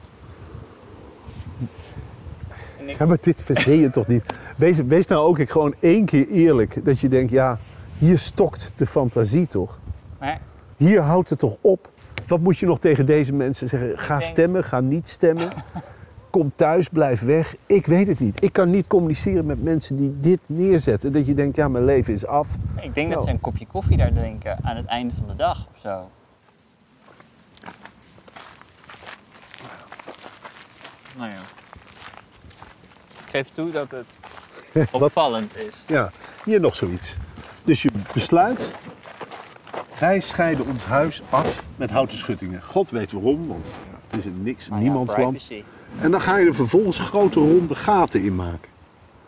En 2.80 2.90
ik, 2.90 2.98
Ja, 2.98 3.06
maar 3.06 3.18
dit 3.22 3.44
verzin 3.44 3.80
je 3.80 3.90
toch 3.90 4.08
niet? 4.08 4.24
Wees, 4.58 4.78
wees 4.78 5.08
nou 5.08 5.28
ook 5.28 5.50
gewoon 5.50 5.76
één 5.80 6.06
keer 6.06 6.28
eerlijk. 6.28 6.86
Dat 6.86 7.00
je 7.00 7.08
denkt, 7.08 7.32
ja, 7.32 7.60
hier 7.98 8.18
stokt 8.18 8.72
de 8.76 8.86
fantasie 8.86 9.48
toch? 9.48 9.80
maar 10.20 10.40
Hier 10.78 11.02
houdt 11.02 11.30
het 11.30 11.40
toch 11.40 11.56
op? 11.62 11.90
Wat 12.28 12.40
moet 12.40 12.58
je 12.58 12.66
nog 12.66 12.80
tegen 12.80 13.06
deze 13.06 13.34
mensen 13.34 13.68
zeggen? 13.68 14.00
Ga 14.00 14.18
denk- 14.18 14.30
stemmen, 14.30 14.64
ga 14.64 14.80
niet 14.80 15.08
stemmen. 15.08 15.50
Kom 16.38 16.52
thuis, 16.56 16.90
blijf 16.90 17.22
weg. 17.22 17.56
Ik 17.66 17.86
weet 17.86 18.08
het 18.08 18.20
niet. 18.20 18.44
Ik 18.44 18.54
kan 18.54 18.70
niet 18.70 18.88
communiceren 18.88 19.46
met 19.46 19.64
mensen 19.64 19.96
die 19.96 20.20
dit 20.20 20.40
neerzetten. 20.46 21.12
Dat 21.12 21.26
je 21.28 21.34
denkt, 21.34 21.56
ja, 21.56 21.68
mijn 21.68 21.86
leven 21.86 22.14
is 22.14 22.26
af. 22.26 22.56
ik 22.82 22.94
denk 22.96 23.08
dat 23.08 23.08
Nou. 23.16 23.24
ze 23.24 23.30
een 23.30 23.40
kopje 23.40 23.66
koffie 23.68 23.98
daar 23.98 24.14
drinken 24.14 24.58
aan 24.64 24.76
het 24.76 24.86
einde 24.86 25.14
van 25.14 25.28
de 25.28 25.36
dag 25.36 25.68
of 25.74 25.80
zo. 25.82 26.10
Nou 31.18 31.30
ja. 31.30 31.40
Ik 33.26 33.30
geef 33.30 33.48
toe 33.50 33.72
dat 33.72 33.92
het 33.92 34.08
opvallend 34.92 35.58
is. 35.58 35.84
Ja, 35.88 36.12
hier 36.46 36.60
nog 36.60 36.76
zoiets. 36.76 37.16
Dus 37.64 37.82
je 37.82 37.92
besluit, 38.14 38.72
wij 40.00 40.20
scheiden 40.20 40.66
ons 40.68 40.84
huis 40.84 41.22
af 41.30 41.64
met 41.76 41.90
houten 41.92 42.18
schuttingen. 42.18 42.64
God 42.64 42.90
weet 42.90 43.12
waarom, 43.12 43.48
want 43.48 43.68
ja, 43.92 43.98
het 44.08 44.18
is 44.18 44.26
een 44.26 44.44
niks, 44.44 44.68
Nou 44.68 44.82
ja, 44.82 44.88
niemandsland. 44.88 45.32
privacy. 45.38 45.64
En 46.00 46.12
dan 46.12 46.22
ga 46.22 46.38
je 46.38 46.48
er 46.48 46.56
vervolgens 46.56 47.00
grote 47.00 47.40
ronde 47.40 47.76
gaten 47.76 48.22
in 48.24 48.36
maken. 48.36 48.70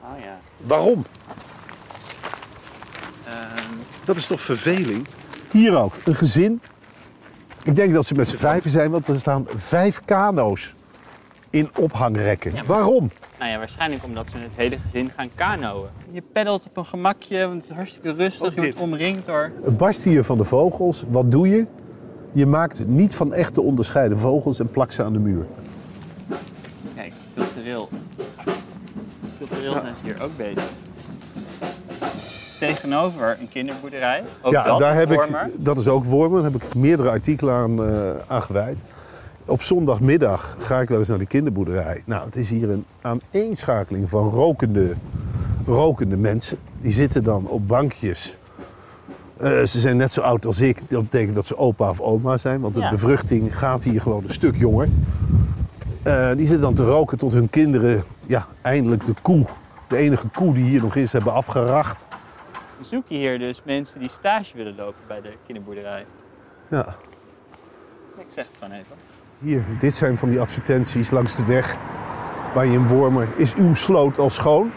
Oh 0.01 0.19
ja. 0.23 0.39
Waarom? 0.57 1.05
Ehm, 3.25 3.63
Dat 4.03 4.15
is 4.17 4.25
toch 4.27 4.41
verveling? 4.41 5.07
Hier 5.51 5.75
ook, 5.77 5.93
een 6.05 6.15
gezin. 6.15 6.61
Ik 7.63 7.75
denk 7.75 7.93
dat 7.93 8.05
ze 8.05 8.13
met 8.13 8.27
z'n 8.27 8.37
vijven 8.37 8.69
zijn, 8.71 8.91
want 8.91 9.07
er 9.07 9.19
staan 9.19 9.45
vijf 9.55 10.01
kano's 10.05 10.75
in 11.49 11.69
ophangrekken. 11.75 12.51
Ja, 12.51 12.57
maar- 12.57 12.65
Waarom? 12.67 13.09
nou 13.39 13.51
ja, 13.51 13.57
waarschijnlijk 13.57 14.03
omdat 14.03 14.27
ze 14.29 14.33
met 14.37 14.43
het 14.43 14.53
hele 14.55 14.77
gezin 14.77 15.11
gaan 15.15 15.29
kanoën. 15.35 15.87
Je 16.11 16.21
peddelt 16.33 16.65
op 16.65 16.77
een 16.77 16.85
gemakje, 16.85 17.39
want 17.47 17.61
het 17.61 17.69
is 17.69 17.75
hartstikke 17.75 18.11
rustig. 18.11 18.55
Je 18.55 18.61
wordt 18.61 18.79
omringd 18.79 19.25
door... 19.25 19.51
Het 19.63 19.77
barst 19.77 20.03
hier 20.03 20.23
van 20.23 20.37
de 20.37 20.43
vogels. 20.43 21.03
Wat 21.09 21.31
doe 21.31 21.47
je? 21.49 21.65
Je 22.31 22.45
maakt 22.45 22.87
niet 22.87 23.15
van 23.15 23.33
echt 23.33 23.53
te 23.53 23.61
onderscheiden 23.61 24.17
vogels 24.17 24.59
en 24.59 24.69
plakt 24.69 24.93
ze 24.93 25.03
aan 25.03 25.13
de 25.13 25.19
muur. 25.19 25.45
Cultureel. 27.69 27.89
Cultureel 29.37 29.73
zijn 29.73 29.93
ze 29.95 30.01
hier 30.03 30.23
ook 30.23 30.37
bezig. 30.37 30.69
Tegenover 32.59 33.37
een 33.39 33.49
kinderboerderij. 33.49 34.23
Ook 34.41 34.51
ja, 34.53 34.63
dat, 34.63 34.79
daar 34.79 34.95
heb 34.95 35.09
Wormer. 35.09 35.45
ik, 35.45 35.65
dat 35.65 35.77
is 35.77 35.87
ook 35.87 36.03
Wormer. 36.03 36.41
Daar 36.41 36.51
heb 36.51 36.61
ik 36.61 36.75
meerdere 36.75 37.09
artikelen 37.09 37.53
aan, 37.53 37.83
eh, 37.85 38.11
aan 38.27 38.41
gewijd. 38.41 38.83
Op 39.45 39.61
zondagmiddag 39.61 40.57
ga 40.59 40.79
ik 40.81 40.89
wel 40.89 40.99
eens 40.99 41.07
naar 41.07 41.17
de 41.17 41.25
kinderboerderij. 41.25 42.03
Nou, 42.05 42.25
het 42.25 42.35
is 42.35 42.49
hier 42.49 42.69
een 42.69 42.85
aaneenschakeling 43.01 44.09
van 44.09 44.29
rokende, 44.29 44.93
rokende 45.65 46.17
mensen. 46.17 46.57
Die 46.81 46.91
zitten 46.91 47.23
dan 47.23 47.47
op 47.47 47.67
bankjes. 47.67 48.37
Eh, 49.37 49.49
ze 49.49 49.79
zijn 49.79 49.97
net 49.97 50.11
zo 50.11 50.21
oud 50.21 50.45
als 50.45 50.61
ik. 50.61 50.89
Dat 50.89 51.01
betekent 51.01 51.35
dat 51.35 51.45
ze 51.47 51.57
opa 51.57 51.89
of 51.89 51.99
oma 52.01 52.37
zijn. 52.37 52.61
Want 52.61 52.73
de 52.73 52.79
Ja. 52.81 52.89
bevruchting 52.89 53.57
gaat 53.57 53.83
hier 53.83 54.01
gewoon 54.01 54.23
een 54.27 54.33
stuk 54.33 54.55
jonger. 54.55 54.87
Eh, 56.09 56.29
die 56.37 56.45
zitten 56.45 56.61
dan 56.61 56.73
te 56.73 56.83
roken 56.83 57.17
tot 57.17 57.33
hun 57.33 57.49
kinderen 57.49 58.03
ja, 58.25 58.47
eindelijk 58.61 59.05
de 59.05 59.13
koe, 59.21 59.45
de 59.87 59.97
enige 59.97 60.27
koe 60.27 60.53
die 60.53 60.63
hier 60.63 60.81
nog 60.81 60.95
is, 60.95 61.11
hebben 61.11 61.33
afgeracht. 61.33 62.05
Zoek 62.79 63.03
je 63.07 63.15
hier 63.17 63.39
dus 63.39 63.61
mensen 63.65 63.99
die 63.99 64.09
stage 64.09 64.57
willen 64.57 64.75
lopen 64.75 65.01
bij 65.07 65.21
de 65.21 65.31
kinderboerderij. 65.45 66.05
Ja. 66.69 66.95
Ik 68.17 68.25
zeg 68.27 68.45
het 68.45 68.53
gewoon 68.59 68.73
even. 68.73 68.95
Hier, 69.39 69.63
dit 69.79 69.95
zijn 69.95 70.17
van 70.17 70.29
die 70.29 70.39
advertenties 70.39 71.11
langs 71.11 71.35
de 71.35 71.45
weg 71.45 71.77
waar 72.53 72.65
je 72.65 72.71
in 72.73 72.87
Wormer 72.87 73.27
is 73.35 73.55
uw 73.55 73.73
sloot 73.73 74.17
al 74.17 74.29
schoon. 74.29 74.71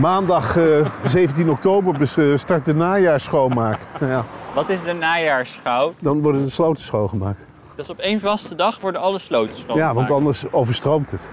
Maandag 0.00 0.56
eh, 0.56 0.86
17 1.04 1.50
oktober 1.50 1.98
bes- 1.98 2.16
eh, 2.16 2.36
start 2.36 2.64
de 2.64 2.74
najaarsschoonmaak. 2.74 3.78
Nou 4.00 4.12
ja, 4.12 4.24
Wat 4.54 4.68
is 4.68 4.82
de 4.82 4.92
najaarschouw? 4.92 5.94
dan 5.98 6.22
worden 6.22 6.44
de 6.44 6.50
sloten 6.50 6.82
schoongemaakt. 6.84 7.46
Dus 7.82 7.90
op 7.90 7.98
één 7.98 8.20
vaste 8.20 8.54
dag 8.54 8.80
worden 8.80 9.00
alle 9.00 9.18
sloten 9.18 9.56
schoongemaakt. 9.56 9.88
Ja, 9.88 9.94
want 9.94 10.10
anders 10.10 10.52
overstroomt 10.52 11.10
het. 11.10 11.28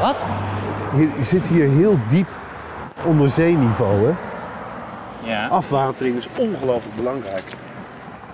Wat? 0.00 0.26
Je, 0.94 1.10
zit 1.20 1.48
hier 1.48 1.68
heel 1.68 1.98
diep 2.06 2.28
onder 3.04 3.28
zeeniveau. 3.28 4.06
Hè? 4.06 4.14
Ja. 5.30 5.46
Afwatering 5.46 6.16
is 6.16 6.28
ongelooflijk 6.36 6.96
belangrijk. 6.96 7.44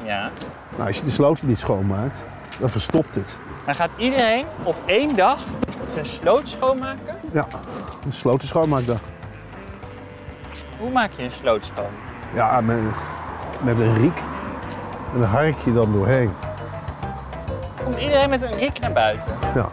ja. 0.05 0.31
Nou, 0.77 0.87
als 0.87 0.97
je 0.97 1.05
de 1.05 1.11
sloten 1.11 1.47
niet 1.47 1.59
schoonmaakt, 1.59 2.25
dan 2.59 2.71
verstopt 2.71 3.15
het. 3.15 3.41
Dan 3.67 3.75
gaat 3.75 3.91
iedereen 3.97 4.47
op 4.63 4.77
één 4.87 5.17
dag 5.17 5.39
zijn 5.93 6.07
sloot 6.07 6.49
schoonmaken? 6.49 7.19
Ja, 7.33 7.47
een 8.05 8.13
sloten 8.13 8.49
schoonmaakdag. 8.49 9.01
Hoe 10.79 10.91
maak 10.91 11.11
je 11.17 11.23
een 11.23 11.33
sloot 11.33 11.65
schoon? 11.65 11.91
Ja, 12.35 12.61
met, 12.61 12.79
met 13.63 13.81
een 13.81 13.95
riek. 13.95 14.23
En 15.13 15.21
een 15.21 15.25
harkje 15.25 15.73
dan 15.73 15.93
doorheen. 15.93 16.31
Komt 17.85 17.99
iedereen 17.99 18.31
met 18.31 18.43
een 18.43 18.59
rik 18.59 18.81
naar 18.81 18.93
buiten? 18.93 19.35
Ja. 19.55 19.69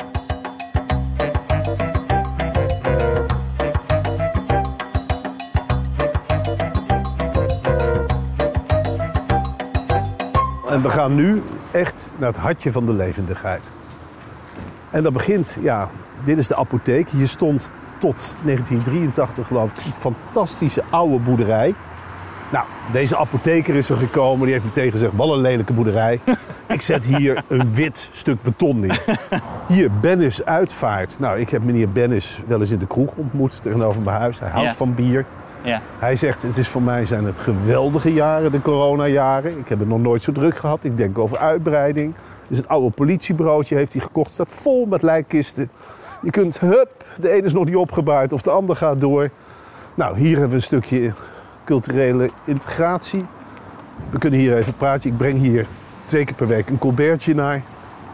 En 10.69 10.81
we 10.81 10.89
gaan 10.89 11.15
nu 11.15 11.43
echt 11.71 12.11
naar 12.17 12.29
het 12.29 12.37
hartje 12.37 12.71
van 12.71 12.85
de 12.85 12.93
levendigheid. 12.93 13.71
En 14.89 15.03
dat 15.03 15.13
begint, 15.13 15.57
ja, 15.61 15.89
dit 16.23 16.37
is 16.37 16.47
de 16.47 16.55
apotheek. 16.55 17.09
Hier 17.09 17.27
stond 17.27 17.71
tot 17.97 18.35
1983 18.43 19.47
geloof 19.47 19.71
ik 19.71 19.85
een 19.85 19.91
fantastische 19.93 20.83
oude 20.89 21.19
boerderij. 21.19 21.75
Nou, 22.51 22.65
deze 22.91 23.17
apotheker 23.17 23.75
is 23.75 23.89
er 23.89 23.95
gekomen. 23.95 24.43
Die 24.43 24.53
heeft 24.53 24.65
meteen 24.65 24.91
gezegd, 24.91 25.11
wat 25.15 25.29
een 25.29 25.41
lelijke 25.41 25.73
boerderij. 25.73 26.19
Ik 26.67 26.81
zet 26.81 27.05
hier 27.05 27.43
een 27.47 27.73
wit 27.73 28.09
stuk 28.11 28.41
beton 28.41 28.79
neer. 28.79 29.03
Hier, 29.67 29.91
Bennis 30.01 30.45
Uitvaart. 30.45 31.19
Nou, 31.19 31.39
ik 31.39 31.49
heb 31.49 31.63
meneer 31.63 31.89
Bennis 31.91 32.41
wel 32.47 32.59
eens 32.59 32.69
in 32.69 32.79
de 32.79 32.87
kroeg 32.87 33.13
ontmoet 33.15 33.61
tegenover 33.61 34.01
mijn 34.01 34.17
huis. 34.19 34.39
Hij 34.39 34.49
houdt 34.49 34.67
Ja. 34.67 34.73
van 34.73 34.93
bier. 34.93 35.25
Ja. 35.61 35.81
Hij 35.99 36.15
zegt, 36.15 36.41
het 36.41 36.57
is 36.57 36.67
voor 36.67 36.81
mij 36.81 37.05
zijn 37.05 37.23
het 37.23 37.39
geweldige 37.39 38.13
jaren, 38.13 38.51
de 38.51 38.61
coronajaren. 38.61 39.57
Ik 39.59 39.69
heb 39.69 39.79
het 39.79 39.87
nog 39.87 39.99
nooit 39.99 40.21
zo 40.23 40.31
druk 40.31 40.57
gehad. 40.57 40.83
Ik 40.83 40.97
denk 40.97 41.17
over 41.17 41.37
uitbreiding. 41.37 42.13
Dus 42.47 42.57
het 42.57 42.67
oude 42.67 42.89
politiebureautje 42.89 43.75
heeft 43.75 43.93
hij 43.93 44.01
gekocht. 44.01 44.31
staat 44.33 44.51
vol 44.51 44.85
met 44.85 45.01
lijkkisten. 45.01 45.69
Je 46.21 46.29
kunt, 46.31 46.59
hup, 46.59 47.05
de 47.21 47.29
ene 47.29 47.45
is 47.45 47.53
nog 47.53 47.65
niet 47.65 47.75
opgebouwd 47.75 48.33
of 48.33 48.41
de 48.41 48.49
ander 48.49 48.75
gaat 48.75 48.99
door. 49.01 49.29
Nou, 49.95 50.17
hier 50.17 50.31
hebben 50.31 50.49
we 50.49 50.55
een 50.55 50.61
stukje 50.61 51.11
culturele 51.69 52.29
integratie. 52.45 53.25
We 54.09 54.17
kunnen 54.17 54.39
hier 54.39 54.57
even 54.57 54.73
praten. 54.75 55.09
Ik 55.09 55.17
breng 55.17 55.37
hier 55.37 55.67
twee 56.05 56.23
keer 56.25 56.35
per 56.35 56.47
week 56.47 56.69
een 56.69 56.77
colbertje 56.77 57.33
naar, 57.35 57.61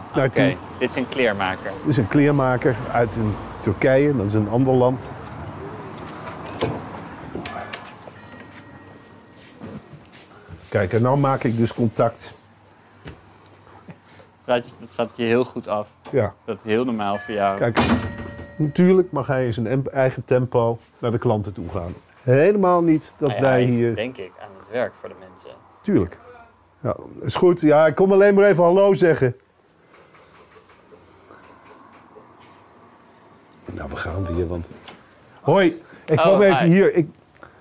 Oké, 0.08 0.18
naartoe. 0.18 0.56
dit 0.78 0.88
is 0.88 0.94
een 0.96 1.08
kleermaker. 1.08 1.70
Dit 1.80 1.88
is 1.90 1.96
een 1.96 2.08
kleermaker 2.08 2.76
uit 2.92 3.16
een 3.16 3.34
Turkije, 3.60 4.16
dat 4.16 4.26
is 4.26 4.32
een 4.32 4.48
ander 4.48 4.74
land. 4.74 5.12
Kijk, 10.68 10.92
en 10.92 11.02
nu 11.02 11.16
maak 11.16 11.44
ik 11.44 11.56
dus 11.56 11.74
contact. 11.74 12.34
Dat 14.44 14.64
gaat, 14.94 15.12
je 15.14 15.24
heel 15.24 15.44
goed 15.44 15.68
af. 15.68 15.88
Ja, 16.10 16.34
Dat 16.44 16.56
is 16.56 16.64
heel 16.64 16.84
normaal 16.84 17.18
voor 17.18 17.34
jou. 17.34 17.58
kijk. 17.58 17.78
Natuurlijk 18.58 19.12
mag 19.12 19.26
hij 19.26 19.46
in 19.46 19.52
zijn 19.52 19.86
eigen 19.90 20.24
tempo 20.24 20.78
naar 20.98 21.10
de 21.10 21.18
klanten 21.18 21.52
toe 21.52 21.68
gaan. 21.68 21.94
Helemaal 22.26 22.82
niet 22.82 23.14
dat 23.18 23.28
Nou 23.28 23.42
ja, 23.42 23.48
wij 23.48 23.62
hier... 23.64 23.94
denk 23.94 24.16
ik, 24.16 24.32
aan 24.40 24.48
het 24.58 24.68
werk 24.70 24.92
voor 25.00 25.08
de 25.08 25.14
mensen. 25.18 25.50
Tuurlijk. 25.80 26.18
Ja, 26.80 26.96
is 27.20 27.34
goed. 27.34 27.60
Ja, 27.60 27.86
ik 27.86 27.94
kom 27.94 28.12
alleen 28.12 28.34
maar 28.34 28.44
even 28.44 28.64
hallo 28.64 28.94
zeggen. 28.94 29.36
Nou, 33.64 33.88
we 33.90 33.96
gaan 33.96 34.34
weer, 34.34 34.46
want... 34.46 34.70
Hoi, 35.40 35.82
ik 36.06 36.16
kwam 36.16 36.34
Oh, 36.40 36.44
even 36.44 36.64
hi. 36.66 36.72
hier. 36.72 36.94
Ik, 36.94 37.08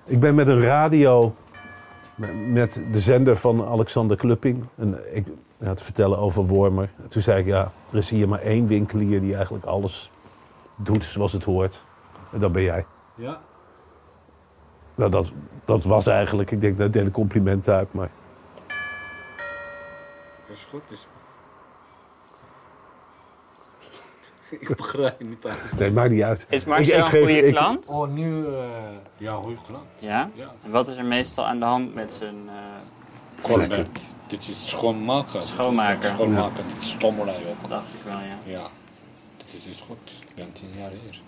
ik 0.05 0.19
ben 0.19 0.35
met 0.35 0.47
een 0.47 0.61
radio, 0.61 1.35
met- 2.15 2.47
met 2.47 2.85
de 2.91 2.99
zender 2.99 3.35
van 3.35 3.65
Alexander 3.65 4.17
Klupping. 4.17 4.65
En 4.75 5.15
ik 5.15 5.25
had 5.63 5.77
te 5.77 5.83
vertellen 5.83 6.17
over 6.17 6.45
Wormer. 6.45 6.89
En 7.03 7.09
toen 7.09 7.21
zei 7.21 7.39
ik, 7.39 7.45
ja, 7.45 7.71
er 7.91 7.97
is 7.97 8.09
hier 8.09 8.27
maar 8.29 8.39
één 8.41 8.67
winkelier 8.67 9.21
die 9.21 9.35
eigenlijk 9.35 9.65
alles 9.65 10.11
doet 10.75 11.03
zoals 11.03 11.33
het 11.33 11.43
hoort. 11.43 11.83
En 12.31 12.39
dat 12.39 12.51
ben 12.51 12.63
jij. 12.63 12.85
Ja. 13.15 13.39
Nou, 14.95 15.11
dat, 15.11 15.31
dat 15.65 15.83
was 15.83 16.07
eigenlijk, 16.07 16.51
ik 16.51 16.61
denk, 16.61 16.77
dat 16.77 16.93
deed 16.93 17.05
een 17.05 17.11
compliment 17.11 17.67
uit, 17.67 17.93
maar... 17.93 18.09
Dat 20.47 20.55
is 20.57 20.67
goed. 20.69 20.81
Dus... 20.89 21.07
ik 24.59 24.75
begrijp 24.75 25.19
niet 25.19 25.45
alles. 25.45 25.71
Nee, 25.79 25.91
maakt 25.91 26.09
niet 26.09 26.21
uit. 26.23 26.45
Is 26.49 26.65
Marcel 26.65 26.97
een 26.97 27.09
goede 27.09 27.37
ik- 27.41 27.53
klant? 27.53 27.87
Oh, 27.87 28.09
nu... 28.09 28.45
eh 28.45 28.63
ja, 29.17 29.35
goed 29.35 29.59
gedaan. 29.65 29.85
Ja? 29.99 30.29
Ja. 30.33 30.51
En 30.63 30.71
wat 30.71 30.87
is 30.87 30.97
er 30.97 31.05
meestal 31.05 31.45
aan 31.45 31.59
de 31.59 31.65
hand 31.65 31.93
met 31.93 32.11
zijn... 32.13 32.35
eh, 33.43 33.79
eh, 33.79 33.85
dit 34.27 34.47
is 34.49 34.69
schoonmaken. 34.69 35.43
Schoonmaker. 35.43 35.99
Dit 36.01 36.09
is 36.09 36.15
Schoonmaken. 36.15 36.63
Dit 36.67 36.77
is 36.79 36.89
stommelij 36.89 37.39
ook. 37.49 37.69
dacht 37.69 37.93
ik 37.93 37.99
wel, 38.03 38.17
ja. 38.19 38.37
Ja. 38.59 38.67
Dit 39.37 39.53
is 39.53 39.63
dus 39.63 39.81
goed. 39.81 39.97
Ik 40.27 40.35
ben 40.35 40.51
tien 40.53 40.69
jaar 40.77 40.89
hier. 40.89 41.21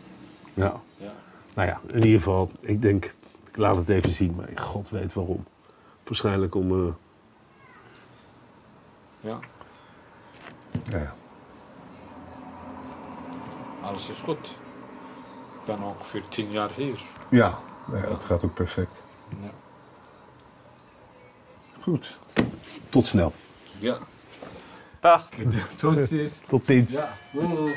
Ja. 0.54 0.82
Ja. 0.98 1.12
Nou 1.56 1.68
ja, 1.68 1.80
in 1.88 2.04
ieder 2.04 2.20
geval, 2.20 2.52
ik 2.60 2.82
denk, 2.82 3.16
laat 3.58 3.76
het 3.76 3.90
even 3.90 4.10
zien, 4.10 4.36
maar 4.36 4.50
god 4.56 4.90
weet 4.90 5.14
waarom. 5.14 5.46
Waarschijnlijk 6.04 6.56
om... 6.56 6.88
eh, 6.88 6.94
Ja. 9.20 9.40
ja. 10.90 11.14
Alles 13.82 14.10
is 14.10 14.18
goed. 14.20 14.46
Ik 14.46 15.66
ben 15.76 15.84
ook 15.84 16.02
voor 16.04 16.22
tien 16.30 16.52
jaar 16.52 16.70
hier. 16.76 17.04
Ja, 17.30 17.60
dat 18.10 18.24
gaat 18.24 18.44
ook 18.44 18.54
perfect. 18.54 19.04
Ja. 19.42 19.50
Goed. 21.82 22.18
Tot 22.90 23.06
snel. 23.08 23.34
Ja. 23.80 23.98
Dag. 25.00 25.30
Precies. 25.78 26.42
Tot 26.48 26.66
ziens. 26.66 26.92
Ja. 26.92 27.10
Doei. 27.32 27.76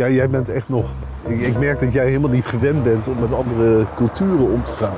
Ja, 0.00 0.08
jij 0.08 0.28
bent 0.28 0.48
echt 0.48 0.68
nog... 0.68 0.94
Ik, 1.26 1.40
ik 1.40 1.58
merk 1.58 1.80
dat 1.80 1.92
jij 1.92 2.06
helemaal 2.06 2.30
niet 2.30 2.46
gewend 2.46 2.82
bent 2.82 3.08
om 3.08 3.20
met 3.20 3.34
andere 3.34 3.86
culturen 3.96 4.50
om 4.50 4.64
te 4.64 4.72
gaan. 4.72 4.96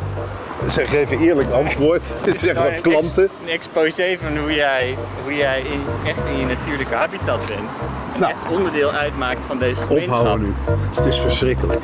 Zeg 0.69 0.93
even 0.93 1.19
eerlijk 1.19 1.51
antwoord. 1.51 2.03
Zeg 2.27 2.55
wat 2.55 2.81
klanten. 2.81 3.23
Een 3.23 3.53
exposé 3.53 4.17
van 4.21 4.39
hoe 4.39 4.55
jij, 4.55 4.97
hoe 5.23 5.35
jij 5.35 5.61
in, 5.61 5.81
echt 6.07 6.19
in 6.27 6.39
je 6.39 6.47
natuurlijke 6.47 6.95
habitat 6.95 7.47
bent. 7.47 7.69
En 8.15 8.21
Nou. 8.21 8.33
echt 8.33 8.51
onderdeel 8.51 8.91
uitmaakt 8.93 9.45
van 9.45 9.59
deze 9.59 9.83
gemeenschap. 9.83 10.21
Ophouden 10.21 10.47
nu. 10.47 10.55
Het 10.95 11.07
is 11.07 11.21
verschrikkelijk. 11.21 11.81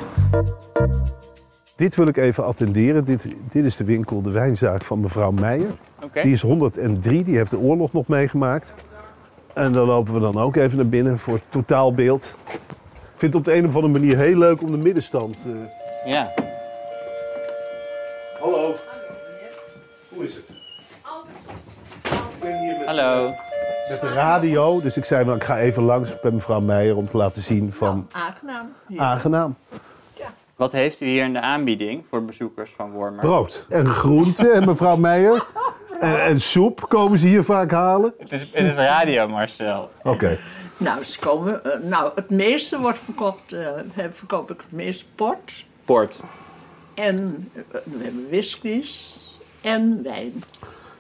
Dit 1.77 1.95
wil 1.95 2.07
ik 2.07 2.17
even 2.17 2.45
attenderen. 2.45 3.05
Dit, 3.05 3.29
dit 3.53 3.65
is 3.65 3.77
de 3.77 3.85
winkel, 3.85 4.23
de 4.23 4.31
wijnzaak 4.31 4.83
van 4.83 5.01
mevrouw 5.01 5.31
Meijer. 5.31 5.71
Die 6.23 6.33
is 6.33 6.43
103, 6.43 7.25
die 7.25 7.37
heeft 7.37 7.51
de 7.51 7.59
oorlog 7.59 7.93
nog 7.93 8.07
meegemaakt. 8.07 8.75
En 9.55 9.73
daar 9.73 9.85
lopen 9.85 10.15
we 10.15 10.21
dan 10.21 10.39
ook 10.39 10.57
even 10.57 10.77
naar 10.77 10.89
binnen 10.89 11.19
voor 11.19 11.35
het 11.35 11.47
totaalbeeld. 11.51 12.35
Ik 13.19 13.25
vind 13.25 13.37
het 13.37 13.47
op 13.47 13.53
de 13.53 13.59
een 13.59 13.67
of 13.67 13.75
andere 13.75 13.93
manier 13.93 14.17
heel 14.19 14.39
leuk 14.39 14.63
om 14.63 14.71
de 14.71 14.77
middenstand. 14.79 15.47
eh, 15.47 16.13
Ja. 16.13 16.33
Hallo. 18.41 18.75
Hoe 20.09 20.25
is 20.25 20.35
het? 20.35 20.49
Ik 22.11 22.41
ben 22.41 22.59
hier 22.59 22.77
met, 22.79 22.87
Hallo. 22.87 23.31
met 23.91 24.01
de 24.01 24.09
radio, 24.13 24.81
dus 24.81 24.97
ik 24.97 25.05
zei 25.05 25.25
nou, 25.25 25.37
ik 25.37 25.45
ga 25.45 25.59
even 25.59 25.83
langs 25.83 26.21
bij 26.21 26.31
mevrouw 26.31 26.61
Meijer 26.61 26.97
om 26.97 27.07
te 27.07 27.17
laten 27.17 27.43
zien 27.43 27.73
van 27.73 28.09
Aangenaam. 28.13 28.73
Hier. 28.87 29.01
aangenaam. 29.01 29.57
Wat 30.57 30.73
heeft 30.73 31.01
u 31.01 31.07
hier 31.07 31.25
in 31.25 31.33
de 31.33 31.41
aanbieding 31.41 32.05
voor 32.11 32.25
bezoekers 32.25 32.71
van 32.77 32.91
Wormer? 32.91 33.21
Brood 33.21 33.67
en 33.69 33.87
groente 33.87 34.49
en 34.51 34.65
mevrouw 34.65 34.97
Meijer. 34.97 35.47
En, 36.01 36.23
en 36.25 36.41
soep 36.41 36.85
komen 36.89 37.19
ze 37.19 37.27
hier 37.27 37.45
vaak 37.45 37.71
halen. 37.71 38.15
Het 38.19 38.33
is, 38.33 38.41
het 38.53 38.65
is 38.65 38.75
radio, 38.75 39.29
Marcel. 39.29 39.91
Oké. 40.03 40.39
Nou, 40.79 41.05
ze 41.05 41.19
komen, 41.19 41.65
eh, 41.65 41.89
nou, 41.89 42.13
het 42.15 42.31
meeste 42.31 42.81
wordt 42.81 42.99
verkocht, 42.99 43.53
eh, 43.53 44.05
verkoop 44.11 44.51
ik 44.51 44.61
het 44.61 44.73
meeste 44.73 45.05
port. 45.15 45.67
Port. 45.85 46.21
En 46.95 47.49
eh, 47.53 47.63
we 47.85 48.05
hebben 48.05 48.27
whiskies 48.29 49.17
en 49.61 50.03
wijn. 50.03 50.43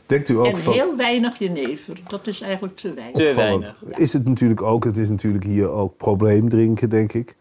Denkt 0.06 0.28
u 0.28 0.36
ook 0.36 0.46
En 0.46 0.58
van... 0.58 0.72
heel 0.72 0.96
weinig 0.96 1.38
jenever. 1.38 2.00
Dat 2.08 2.26
is 2.26 2.40
eigenlijk 2.40 2.76
te 2.76 2.94
weinig. 2.94 3.16
Te 3.16 3.34
weinig. 3.34 3.82
Is 3.88 4.12
het 4.12 4.24
natuurlijk 4.24 4.62
ook, 4.62 4.84
het 4.84 4.96
is 4.96 5.08
natuurlijk 5.08 5.44
hier 5.44 5.68
ook 5.68 5.96
probleemdrinken, 5.96 6.90
denk 6.90 7.12
ik. 7.12 7.36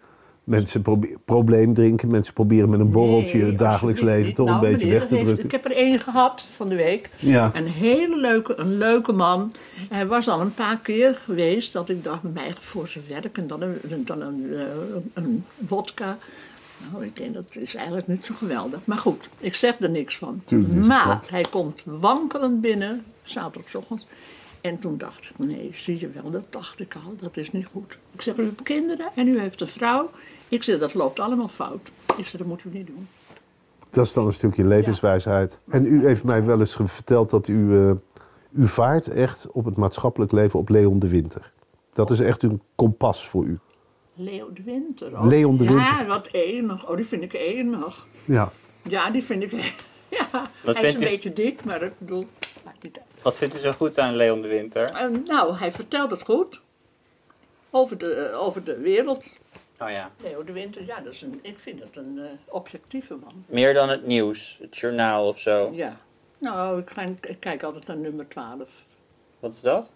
Mensen 0.48 0.82
probe- 0.82 1.18
probleemdrinken, 1.26 2.10
mensen 2.10 2.34
proberen 2.34 2.70
met 2.70 2.80
een 2.80 2.92
borreltje 2.92 3.38
Nee, 3.38 3.48
het 3.48 3.58
dagelijks 3.60 4.02
leven 4.02 4.26
niet. 4.26 4.36
toch 4.36 4.46
een 4.48 4.52
Nou, 4.54 4.66
beetje 4.66 4.86
meneer, 4.86 5.00
weg 5.00 5.08
te 5.08 5.14
heeft- 5.14 5.26
drukken. 5.26 5.46
Ik 5.46 5.52
heb 5.52 5.66
er 5.66 5.72
één 5.72 6.00
gehad 6.00 6.46
van 6.56 6.70
de 6.70 6.76
week. 6.76 7.10
Ja. 7.20 7.52
Een 7.54 7.68
hele 7.68 8.18
leuke, 8.18 8.60
een 8.60 8.78
leuke 8.78 9.12
man. 9.12 9.52
Hij 9.90 10.08
was 10.08 10.28
al 10.28 10.42
een 10.42 10.54
paar 10.54 10.78
keer 10.78 11.16
geweest 11.16 11.74
dat 11.74 11.90
ik 11.90 12.04
dacht, 12.04 12.24
mij 12.34 12.54
voor 12.60 12.88
zijn 12.88 13.04
werk 13.08 13.38
en 13.38 13.48
dan 13.48 13.62
een, 13.62 13.78
dan 14.06 14.22
een, 14.22 14.46
eh, 14.54 14.62
een 15.14 15.46
wodka. 15.68 16.18
Nou, 16.92 17.06
ik 17.06 17.16
denk 17.18 17.34
dat 17.34 17.44
is 17.50 17.76
eigenlijk 17.76 18.08
niet 18.08 18.26
zo 18.26 18.34
geweldig. 18.38 18.80
Maar 18.84 18.98
goed, 18.98 19.30
ik 19.40 19.56
zeg 19.56 19.80
er 19.80 19.90
niks 19.90 20.18
van. 20.18 20.42
Maar 20.86 21.20
hij 21.30 21.46
komt 21.50 21.84
wankelend 21.86 22.62
binnen, 22.62 23.04
zaterdagochtend. 23.24 24.06
En 24.62 24.80
toen 24.80 24.98
dacht 24.98 25.24
ik, 25.30 25.40
nee, 25.48 25.72
zie 25.74 26.00
je 26.00 26.10
wel, 26.22 26.32
dat 26.32 26.44
dacht 26.50 26.80
ik 26.80 26.96
al, 27.06 27.14
dat 27.22 27.38
is 27.38 27.52
niet 27.52 27.66
goed. 27.72 27.98
Ik 28.12 28.22
zeg, 28.22 28.36
u 28.38 28.44
hebt 28.44 28.62
kinderen 28.64 29.06
en 29.16 29.28
u 29.28 29.40
heeft 29.40 29.62
een 29.62 29.68
vrouw. 29.68 30.10
Ik 30.50 30.64
zeg, 30.64 30.80
dat 30.80 30.94
loopt 30.94 31.20
allemaal 31.20 31.48
fout. 31.48 31.90
Ik 32.18 32.28
zeg, 32.28 32.38
dat 32.40 32.48
moet 32.48 32.64
u 32.64 32.70
niet 32.70 32.88
doen. 32.88 33.08
Dat 33.90 34.06
is 34.06 34.14
dan 34.14 34.26
een 34.26 34.34
stukje 34.34 34.66
levenswijsheid. 34.66 35.60
En 35.68 35.86
u 35.86 36.06
heeft 36.06 36.24
mij 36.24 36.44
wel 36.44 36.60
eens 36.60 36.76
verteld 36.84 37.30
dat 37.30 37.48
u, 37.48 37.74
eh, 37.76 37.92
u 38.52 38.68
vaart 38.68 39.08
echt 39.08 39.48
op 39.52 39.66
het 39.66 39.78
maatschappelijk 39.78 40.32
leven 40.32 40.60
op 40.60 40.70
Leon 40.70 41.00
de 41.00 41.08
Winter. 41.10 41.52
Dat 41.94 42.10
is 42.12 42.20
echt 42.20 42.44
een 42.44 42.62
kompas 42.76 43.28
voor 43.28 43.44
u. 43.46 43.60
Leo 44.14 44.54
de 44.54 44.64
Winter. 44.64 45.12
Oh. 45.20 45.26
Leon 45.28 45.58
de 45.58 45.64
ja, 45.64 45.74
Winter. 45.74 46.08
wat 46.08 46.28
enig. 46.32 46.90
Oh, 46.90 46.96
die 46.96 47.06
vind 47.06 47.24
ik 47.24 47.34
enig. 47.34 48.08
Ja. 48.26 48.52
Ja, 48.82 49.10
die 49.10 49.24
vind 49.24 49.44
ik... 49.44 49.52
Ja, 50.10 50.50
Wat 50.64 50.78
hij 50.78 50.86
is 50.88 50.94
een 50.94 51.02
u- 51.02 51.06
beetje 51.06 51.34
dik, 51.34 51.64
maar 51.66 51.82
ik 51.84 51.92
bedoel... 51.98 52.26
Maakt 52.66 52.84
niet 52.84 52.98
uit. 52.98 53.06
Wat 53.22 53.38
vindt 53.38 53.56
u 53.56 53.60
zo 53.60 53.72
goed 53.72 54.00
aan 54.00 54.16
Leon 54.16 54.42
de 54.42 54.48
Winter? 54.48 54.84
En, 54.90 55.24
nou, 55.26 55.56
hij 55.56 55.72
vertelt 55.72 56.12
het 56.12 56.24
goed. 56.24 56.62
Over 57.70 57.98
de, 57.98 58.14
eh, 58.14 58.42
over 58.42 58.64
de 58.64 58.78
wereld. 58.80 59.26
Oh 59.82 59.90
ja. 59.90 60.10
Leo 60.24 60.44
de 60.44 60.52
Winter, 60.52 60.86
ja, 60.86 61.00
dat 61.00 61.14
is 61.14 61.22
een, 61.22 61.40
ik 61.42 61.60
vind 61.60 61.80
het 61.80 61.90
een 61.96 62.20
eh, 62.20 62.26
objectieve 62.46 63.14
man. 63.14 63.44
Meer 63.46 63.74
dan 63.74 63.90
het 63.90 64.06
nieuws, 64.08 64.58
het 64.62 64.78
journaal 64.78 65.28
of 65.28 65.40
zo. 65.40 65.70
Ja. 65.74 65.98
Nou, 66.38 66.80
ik, 66.80 66.90
ga, 66.90 67.02
ik 67.02 67.38
kijk 67.40 67.64
altijd 67.64 67.88
naar 67.88 67.98
nummer 67.98 68.28
12. 68.28 68.58
Wat 69.40 69.52
is 69.52 69.62
dat? 69.62 69.92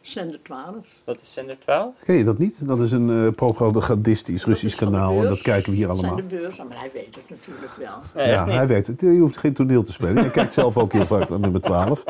Zender 0.00 0.42
12. 0.42 0.74
Wat 1.04 1.20
is 1.20 1.32
zender 1.32 1.58
12? 1.58 1.94
Ken 2.04 2.14
je 2.14 2.24
dat 2.24 2.38
niet? 2.38 2.66
Dat 2.66 2.80
is 2.80 2.92
een 2.92 3.10
eh 3.26 3.32
propagandistisch 3.34 4.44
Russisch 4.44 4.78
Dat 4.78 4.88
kanaal 4.88 5.18
en 5.22 5.28
dat 5.28 5.42
kijken 5.42 5.70
we 5.70 5.76
hier 5.76 5.86
Dat 5.86 5.96
allemaal. 5.98 6.16
zijn 6.16 6.28
de 6.28 6.36
beurs, 6.36 6.56
maar 6.58 6.78
hij 6.78 6.90
weet 6.92 7.14
het 7.14 7.30
natuurlijk 7.30 7.72
wel. 7.76 7.96
Nee, 8.14 8.28
Ja, 8.28 8.44
hij 8.48 8.66
weet 8.66 8.86
het. 8.86 9.00
Je 9.00 9.06
hoeft 9.18 9.36
geen 9.36 9.52
toneel 9.54 9.82
te 9.82 9.92
spelen. 9.92 10.16
Hij 10.16 10.30
kijkt 10.30 10.54
zelf 10.54 10.76
ook 10.78 10.92
heel 10.92 11.06
vaak 11.06 11.28
naar 11.28 11.40
nummer 11.40 11.60
12. 11.60 12.04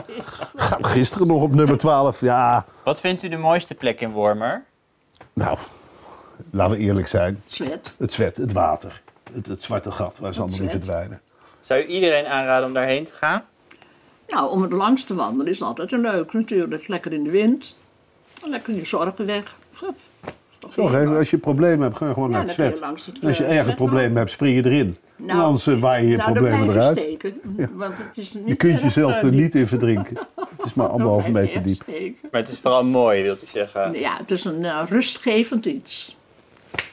Ga- 0.55 0.79
Gisteren 0.81 1.27
nog 1.27 1.43
op 1.43 1.55
nummer 1.55 1.79
12. 1.79 2.21
Ja, 2.21 2.67
Wat 2.85 3.01
vindt 3.01 3.23
u 3.23 3.29
de 3.29 3.37
mooiste 3.37 3.75
plek 3.75 4.01
in 4.01 4.11
Wormer? 4.13 4.65
nou, 5.33 5.59
laten 6.51 6.77
we 6.77 6.83
eerlijk 6.83 7.07
zijn. 7.07 7.43
Zwet. 7.45 7.93
Het 7.99 8.13
zwet, 8.13 8.37
het 8.37 8.53
water. 8.53 9.03
Het, 9.33 9.47
het 9.47 9.63
zwarte 9.63 9.91
gat 9.91 10.19
waar 10.19 10.35
ze 10.35 10.41
allemaal 10.41 10.61
in 10.61 10.71
verdwijnen. 10.71 11.21
Zou 11.61 11.81
u 11.81 11.87
iedereen 11.87 12.27
aanraden 12.27 12.67
om 12.67 12.75
daarheen 12.75 13.05
te 13.05 13.13
gaan? 13.13 13.43
Nou, 14.29 14.51
om 14.51 14.63
het 14.63 14.73
langs 14.73 15.05
te 15.05 15.15
wandelen 15.15 15.53
is 15.53 15.63
altijd 15.63 15.93
een 15.93 16.01
leuk 16.01 16.33
natuurlijk. 16.33 16.89
Lekker 16.89 17.13
in 17.13 17.23
de 17.23 17.31
wind. 17.31 17.77
Lekker 18.45 18.75
je 18.75 18.87
zorgen 18.87 19.27
weg. 19.27 19.57
Als 21.17 21.31
je 21.31 21.39
problemen 21.39 21.81
hebt, 21.81 21.97
ga 21.97 22.07
je 22.07 22.13
gewoon 22.13 22.31
Ja, 22.31 22.37
naar 22.37 22.47
het 22.47 22.57
je 22.57 22.63
zwet. 22.63 23.07
het, 23.07 23.25
als 23.25 23.39
je 23.39 23.45
eh, 23.45 23.51
erg 23.51 23.59
een 23.59 23.65
zwet 23.65 23.77
probleem 23.77 24.17
hebt, 24.17 24.31
spring 24.31 24.57
je 24.57 24.71
erin. 24.71 24.97
en 25.27 25.31
anders 25.31 25.67
eh, 25.67 25.81
waai 25.81 26.05
je 26.05 26.11
je 26.11 26.17
nou, 26.17 26.33
problemen 26.33 26.71
eruit. 26.71 27.01
Je, 27.01 27.69
want 27.73 27.95
het 27.97 28.17
is 28.17 28.33
niet 28.33 28.49
Je 28.49 28.55
kunt 28.55 28.81
jezelf 28.81 29.23
er 29.23 29.33
niet 29.33 29.55
in 29.55 29.67
verdrinken. 29.67 30.19
Het 30.57 30.67
is 30.67 30.75
maar 30.75 30.89
anderhalve 30.89 31.31
meter 31.31 31.53
je 31.53 31.61
diep. 31.61 31.85
Maar 32.31 32.41
het 32.41 32.51
is 32.51 32.59
vooral 32.59 32.85
mooi, 32.85 33.23
wilt 33.23 33.43
u 33.43 33.47
zeggen. 33.47 33.93
Ja, 33.93 34.17
het 34.17 34.31
is 34.31 34.45
een 34.45 34.65
eh, 34.65 34.83
rustgevend 34.89 35.67
iets. 35.67 36.17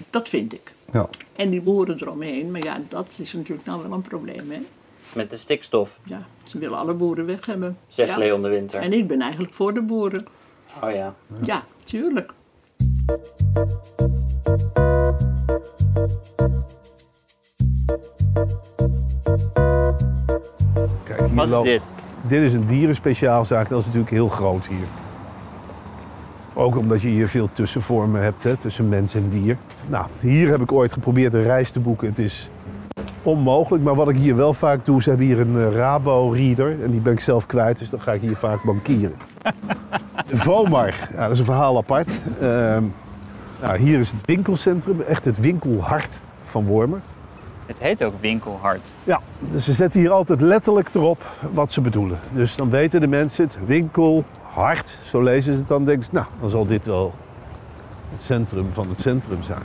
Dat 0.10 0.30
vind 0.30 0.54
ik. 0.54 0.74
Ja. 0.94 1.10
En 1.36 1.50
die 1.50 1.62
boeren 1.62 2.02
eromheen, 2.02 2.52
maar 2.52 2.64
ja, 2.64 2.78
dat 2.88 3.18
is 3.22 3.34
natuurlijk 3.34 3.68
nou 3.68 3.82
wel 3.82 3.92
een 3.92 4.02
probleem, 4.02 4.52
hè. 4.52 4.60
Met 5.14 5.30
de 5.30 5.38
stikstof, 5.38 6.00
Ja, 6.04 6.26
ze 6.44 6.58
willen 6.58 6.78
alle 6.78 6.94
boeren 6.94 7.26
weg 7.26 7.46
hebben. 7.46 7.78
zegt 7.88 8.10
ja. 8.10 8.18
Leon 8.18 8.42
de 8.42 8.50
Winter. 8.50 8.82
En 8.82 8.94
ik 8.94 9.08
ben 9.08 9.22
eigenlijk 9.22 9.54
voor 9.54 9.74
de 9.74 9.82
boeren. 9.82 10.26
Oh 10.84 10.92
ja. 10.92 11.16
Ja, 11.44 11.64
tuurlijk. 11.84 12.34
Kijk, 21.04 21.20
Wat 21.34 21.48
is 21.48 21.64
dit? 21.64 21.84
Dit 22.28 22.42
is 22.42 22.54
een 22.54 22.66
dierenspeciaalzaak. 22.66 23.70
Dat 23.70 23.80
is 23.80 23.86
natuurlijk 23.86 24.12
heel 24.12 24.28
groot 24.28 24.68
hier. 24.68 24.88
Ook 26.58 26.78
omdat 26.78 27.02
je 27.02 27.08
hier 27.08 27.28
veel 27.28 27.50
tussenvormen 27.52 28.22
hebt 28.22 28.44
hè, 28.44 28.58
tussen 28.58 28.90
mens 28.90 29.16
en 29.16 29.30
dier. 29.30 29.58
Nou, 29.88 30.06
hier 30.20 30.50
heb 30.50 30.62
ik 30.62 30.72
ooit 30.72 30.94
geprobeerd 30.94 31.34
een 31.34 31.44
reis 31.44 31.72
te 31.72 31.80
boeken. 31.80 32.08
Het 32.08 32.20
is 32.20 32.50
onmogelijk. 33.24 33.84
Maar 33.84 33.96
wat 33.96 34.10
ik 34.10 34.18
hier 34.18 34.36
wel 34.36 34.54
vaak 34.54 34.86
doe, 34.86 35.02
ze 35.02 35.10
hebben 35.10 35.28
hier 35.28 35.40
een 35.40 35.58
eh, 35.58 35.76
Rabo-reader. 35.76 36.84
En 36.84 36.92
die 36.92 37.02
ben 37.02 37.14
ik 37.14 37.20
zelf 37.20 37.46
kwijt, 37.46 37.80
dus 37.80 37.90
dan 37.90 38.02
ga 38.02 38.12
ik 38.12 38.22
hier 38.22 38.36
vaak 38.36 38.64
bankieren. 38.64 39.16
De 40.28 40.38
Vomar, 40.38 40.94
ja, 41.12 41.22
dat 41.22 41.32
is 41.32 41.40
een 41.40 41.46
verhaal 41.46 41.78
apart. 41.78 42.22
Ehm, 42.40 42.84
nou, 43.62 43.78
hier 43.78 44.00
is 44.00 44.12
het 44.12 44.26
winkelcentrum, 44.26 45.02
echt 45.02 45.26
het 45.26 45.40
winkelhart 45.40 46.22
van 46.44 46.66
Wormer. 46.66 47.02
Het 47.66 47.78
heet 47.80 48.04
ook 48.04 48.14
winkelhart. 48.20 48.88
Ja, 49.04 49.22
dus 49.40 49.66
ze 49.66 49.74
zetten 49.74 50.00
hier 50.00 50.12
altijd 50.12 50.42
letterlijk 50.42 50.90
erop 50.94 51.24
wat 51.52 51.72
ze 51.72 51.82
bedoelen. 51.82 52.20
Dus 52.34 52.56
dan 52.56 52.70
weten 52.70 53.02
de 53.02 53.08
mensen 53.08 53.44
het, 53.44 53.58
winkel, 53.66 54.24
hart, 54.56 55.00
zo 55.04 55.22
lezen 55.22 55.54
ze 55.54 55.60
het 55.60 55.68
dan. 55.68 55.86
denken 55.86 56.10
nou, 56.12 56.26
dan 56.40 56.50
zal 56.50 56.66
dit 56.66 56.86
wel 56.86 57.14
het 58.12 58.22
centrum 58.22 58.74
van 58.74 58.90
het 58.90 59.00
centrum 59.00 59.44
zijn. 59.44 59.64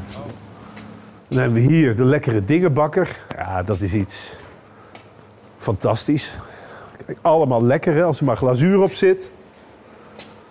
Dan 1.28 1.38
hebben 1.38 1.62
we 1.62 1.68
hier 1.68 1.96
de 1.96 2.04
lekkere 2.04 2.44
dingenbakker. 2.44 3.24
Ja, 3.36 3.62
dat 3.62 3.80
is 3.80 3.94
iets 3.94 4.32
fantastisch. 5.58 6.38
Kijk, 7.06 7.18
allemaal 7.20 7.64
lekker 7.64 8.04
als 8.04 8.18
er 8.18 8.24
maar 8.24 8.36
glazuur 8.36 8.82
op 8.82 8.92
zit. 8.92 9.30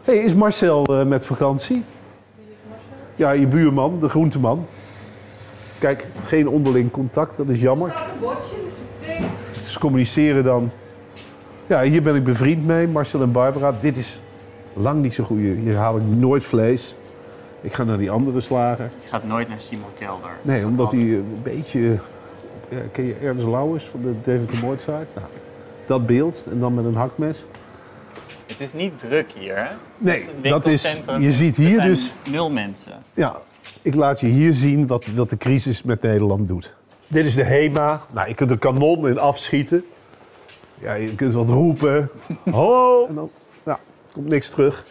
Hey, 0.04 0.16
is 0.16 0.36
Marcel 0.36 0.86
eh, 0.86 1.06
met 1.06 1.26
vakantie? 1.26 1.84
Ja, 3.16 3.32
je 3.32 3.48
buurman, 3.48 4.00
de 4.00 4.10
groenteman. 4.10 4.66
Kijk, 5.80 6.08
geen 6.26 6.48
onderling 6.48 6.92
contact, 6.92 7.38
dat 7.38 7.48
is 7.48 7.62
jammer. 7.62 7.96
Ze 9.66 9.80
communiceren 9.80 10.44
dan. 10.44 10.72
Ja, 11.68 11.82
hier 11.82 12.02
ben 12.02 12.16
ik 12.16 12.24
bevriend 12.24 12.66
mee, 12.66 12.88
Marcel 12.88 13.22
en 13.22 13.32
Barbara. 13.32 13.74
Dit 13.82 13.98
is 13.98 14.22
lang 14.80 15.02
niet 15.02 15.14
zo 15.14 15.24
goed. 15.24 15.38
Hier 15.38 15.76
haal 15.76 15.98
ik 15.98 16.04
nooit 16.04 16.44
vlees. 16.44 16.96
Ik 17.62 17.74
ga 17.74 17.84
naar 17.84 17.98
die 17.98 18.12
andere 18.12 18.42
slager. 18.42 18.90
Je 19.04 19.10
gaat 19.10 19.24
nooit 19.24 19.48
naar 19.50 19.60
Simon 19.60 19.90
Kelder. 19.98 20.30
Nee, 20.42 20.66
omdat 20.66 20.92
hij 20.92 21.00
een 21.00 21.40
beetje... 21.44 21.98
Ja, 22.70 22.80
ken 22.92 23.06
je 23.06 23.16
Ernst 23.24 23.46
Lauwers 23.46 23.86
van 23.86 24.02
de 24.02 24.14
David 24.24 24.50
de 24.52 24.58
Moordzaak? 24.62 25.06
Nou, 25.16 25.28
dat 25.86 26.06
beeld 26.06 26.44
en 26.52 26.60
dan 26.60 26.74
met 26.74 26.86
een 26.86 26.96
hakmes. 26.96 27.46
Het 28.46 28.60
is 28.60 28.74
niet 28.74 29.00
druk 29.00 29.32
hier, 29.38 29.56
hè? 29.56 29.68
Nee, 29.98 30.26
dat 30.42 30.66
is... 30.66 30.98
Je 31.20 31.32
ziet 31.32 31.58
Er 31.58 31.64
hier 31.64 31.82
dus... 31.82 32.14
Nul 32.30 32.50
mensen. 32.50 32.92
Ja, 33.14 33.38
ik 33.82 33.96
laat 33.96 34.20
je 34.20 34.28
hier 34.28 34.54
zien 34.54 34.88
wat, 34.88 35.08
wat 35.08 35.30
de 35.30 35.38
crisis 35.38 35.84
met 35.84 36.02
Nederland 36.02 36.48
doet. 36.48 36.76
Dit 37.08 37.26
is 37.26 37.36
de 37.36 37.44
HEMA. 37.44 38.02
Nou, 38.12 38.28
je 38.28 38.34
kunt 38.34 38.52
er 38.52 38.58
kanon 38.58 39.08
in 39.08 39.20
afschieten. 39.20 39.86
Ja, 40.82 40.94
je 40.94 41.16
kunt 41.16 41.34
wat 41.34 41.50
roepen. 41.50 42.10
Ho! 42.52 43.06
En 43.08 43.16
dan 43.16 43.30
ja, 43.32 43.39
komt 44.14 44.28
niks 44.28 44.50
terug. 44.50 44.86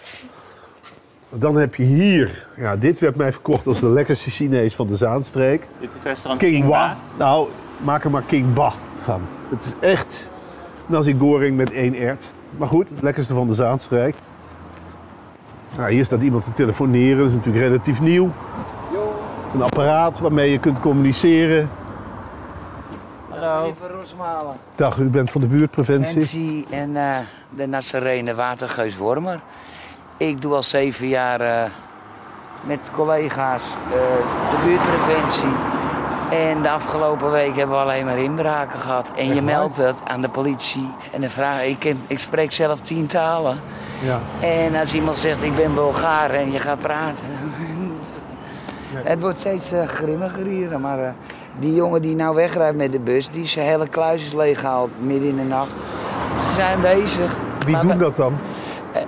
Dan 1.31 1.57
heb 1.57 1.75
je 1.75 1.83
hier... 1.83 2.47
Ja, 2.57 2.77
dit 2.77 2.99
werd 2.99 3.17
mij 3.17 3.33
verkocht 3.33 3.67
als 3.67 3.81
de 3.81 3.89
lekkerste 3.89 4.31
Chinees 4.31 4.75
van 4.75 4.87
de 4.87 4.97
Zaanstreek. 4.97 5.67
Dit 5.81 5.91
is 5.95 6.03
restaurant 6.03 6.41
King 6.41 6.53
King 6.53 6.69
Ba. 6.69 6.97
Nou, 7.19 7.49
maak 7.85 8.05
er 8.05 8.11
maar 8.11 8.23
King 8.23 8.55
Ba 8.55 8.73
van. 9.01 9.23
Het 9.49 9.65
is 9.65 9.89
echt 9.89 10.31
nasi 10.87 11.17
goreng 11.19 11.57
met 11.57 11.73
één 11.73 11.95
ert. 11.95 12.33
Maar 12.57 12.69
goed, 12.69 12.89
het 12.89 13.03
lekkerste 13.03 13.35
van 13.35 13.47
de 13.47 13.55
Zaanstreek. 13.55 14.15
Nou, 15.77 15.93
hier 15.93 16.05
staat 16.05 16.23
iemand 16.23 16.45
te 16.45 16.53
telefoneren. 16.53 17.19
Dat 17.19 17.29
is 17.29 17.35
natuurlijk 17.35 17.65
relatief 17.65 18.01
nieuw. 18.01 18.31
Een 19.55 19.63
apparaat 19.63 20.19
waarmee 20.19 20.51
je 20.51 20.59
kunt 20.59 20.81
communiceren. 20.81 21.71
Hallo. 23.41 23.65
Lieve. 23.65 24.17
Dag, 24.75 24.99
u 24.99 25.05
bent 25.09 25.31
van 25.31 25.41
de 25.41 25.47
buurtpreventie. 25.47 26.15
Nancy 26.17 26.65
en 26.71 26.97
eh, 26.97 27.17
de 27.51 27.67
Nazarene 27.67 28.35
Watergeus 28.35 28.97
Wormer. 28.97 29.41
Ik 30.17 30.43
doe 30.43 30.55
al 30.55 30.63
zeven 30.63 31.09
jaar 31.09 31.41
eh, 31.41 31.71
met 32.65 32.79
collega's 32.93 33.63
eh, 33.63 33.99
de 34.51 34.57
buurtpreventie. 34.65 35.57
En 36.31 36.63
de 36.63 36.71
afgelopen 36.71 37.31
week 37.31 37.57
hebben 37.57 37.77
we 37.77 37.83
alleen 37.83 38.05
maar 38.05 38.19
inbraken 38.19 38.79
gehad. 38.79 39.11
En 39.17 39.35
je 39.35 39.43
meldt 39.43 39.77
het 39.77 39.97
aan 40.05 40.21
de 40.23 40.29
politie. 40.29 40.91
En 41.13 41.21
de 41.21 41.31
vraag, 41.31 41.63
ik, 41.63 41.79
ken- 41.79 42.03
ik 42.07 42.19
spreek 42.19 42.53
zelf 42.53 42.81
tien 42.81 43.07
talen. 43.07 43.61
Ja. 44.03 44.19
En 44.41 44.75
als 44.75 44.95
iemand 44.95 45.17
zegt, 45.17 45.43
ik 45.43 45.57
ben 45.57 45.75
Bulgaar 45.75 46.31
en 46.31 46.53
je 46.53 46.59
gaat 46.59 46.81
praten. 46.81 47.25
Het 48.93 49.21
wordt 49.21 49.39
steeds 49.39 49.73
grimmiger 49.87 50.45
hier. 50.47 50.81
Maar 50.81 50.99
eh, 51.05 51.11
die 51.61 51.75
jongen 51.75 52.03
die 52.03 52.15
nou 52.17 52.35
wegrijdt 52.35 52.77
met 52.77 52.93
de 52.93 53.01
bus, 53.01 53.31
die 53.31 53.47
zijn 53.47 53.67
hele 53.67 53.89
kluis 53.89 54.25
is 54.25 54.33
leeggehaald 54.35 54.91
midden 55.03 55.29
in 55.29 55.37
de 55.37 55.43
nacht. 55.45 55.75
Ze 56.37 56.53
zijn 56.55 56.81
bezig. 56.81 57.37
Wie 57.65 57.73
Maar 57.73 57.83
doen 57.83 57.91
we- 57.91 57.97
dat 58.05 58.17
dan? 58.17 58.33
eh, 58.93 59.01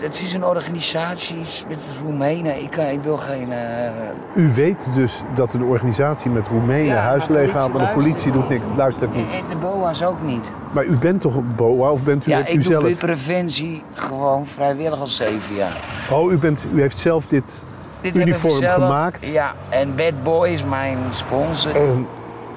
Het 0.00 0.20
is 0.20 0.32
een 0.32 0.44
organisatie 0.44 1.36
met 1.68 1.78
Roemenen. 2.02 2.62
Ik, 2.62 2.70
kan, 2.70 2.84
ik 2.84 3.02
wil 3.02 3.16
geen... 3.16 3.52
eh, 3.52 3.90
U 4.34 4.52
weet 4.54 4.88
dus 4.94 5.22
dat 5.34 5.52
een 5.52 5.62
organisatie 5.62 6.30
met 6.30 6.46
Roemenen 6.46 6.84
Ja, 6.84 6.96
huis 7.00 7.28
leeghaalt, 7.28 7.72
maar 7.72 7.86
de 7.88 7.94
politie 7.94 8.32
doet 8.32 8.48
niks. 8.48 8.62
Luistert 8.76 9.16
niet. 9.16 9.32
en 9.32 9.42
de 9.50 9.56
BOA's 9.56 10.02
ook 10.02 10.22
niet. 10.22 10.50
Maar 10.72 10.84
u 10.84 10.96
bent 10.96 11.20
toch 11.20 11.34
een 11.36 11.52
BOA 11.56 11.90
of 11.90 12.04
bent 12.04 12.26
u 12.26 12.30
ja, 12.30 12.36
het 12.38 12.48
ik 12.48 12.52
u 12.54 12.58
doe 12.58 12.62
zelf? 12.70 12.82
buurtpreventie 12.84 13.82
gewoon 13.94 14.46
vrijwillig 14.46 15.00
al 15.00 15.06
zeven 15.06 15.54
jaar. 15.54 15.76
Oh, 16.12 16.32
u, 16.32 16.38
bent, 16.38 16.66
u 16.74 16.80
heeft 16.80 16.98
zelf 16.98 17.26
dit 17.26 17.62
Dit 18.02 18.16
uniform 18.16 18.54
zelf- 18.54 18.74
gemaakt. 18.74 19.26
Ja, 19.26 19.54
en 19.68 19.96
Bad 19.96 20.22
Boy 20.22 20.48
is 20.48 20.64
mijn 20.64 20.98
sponsor. 21.10 21.76
En 21.76 22.06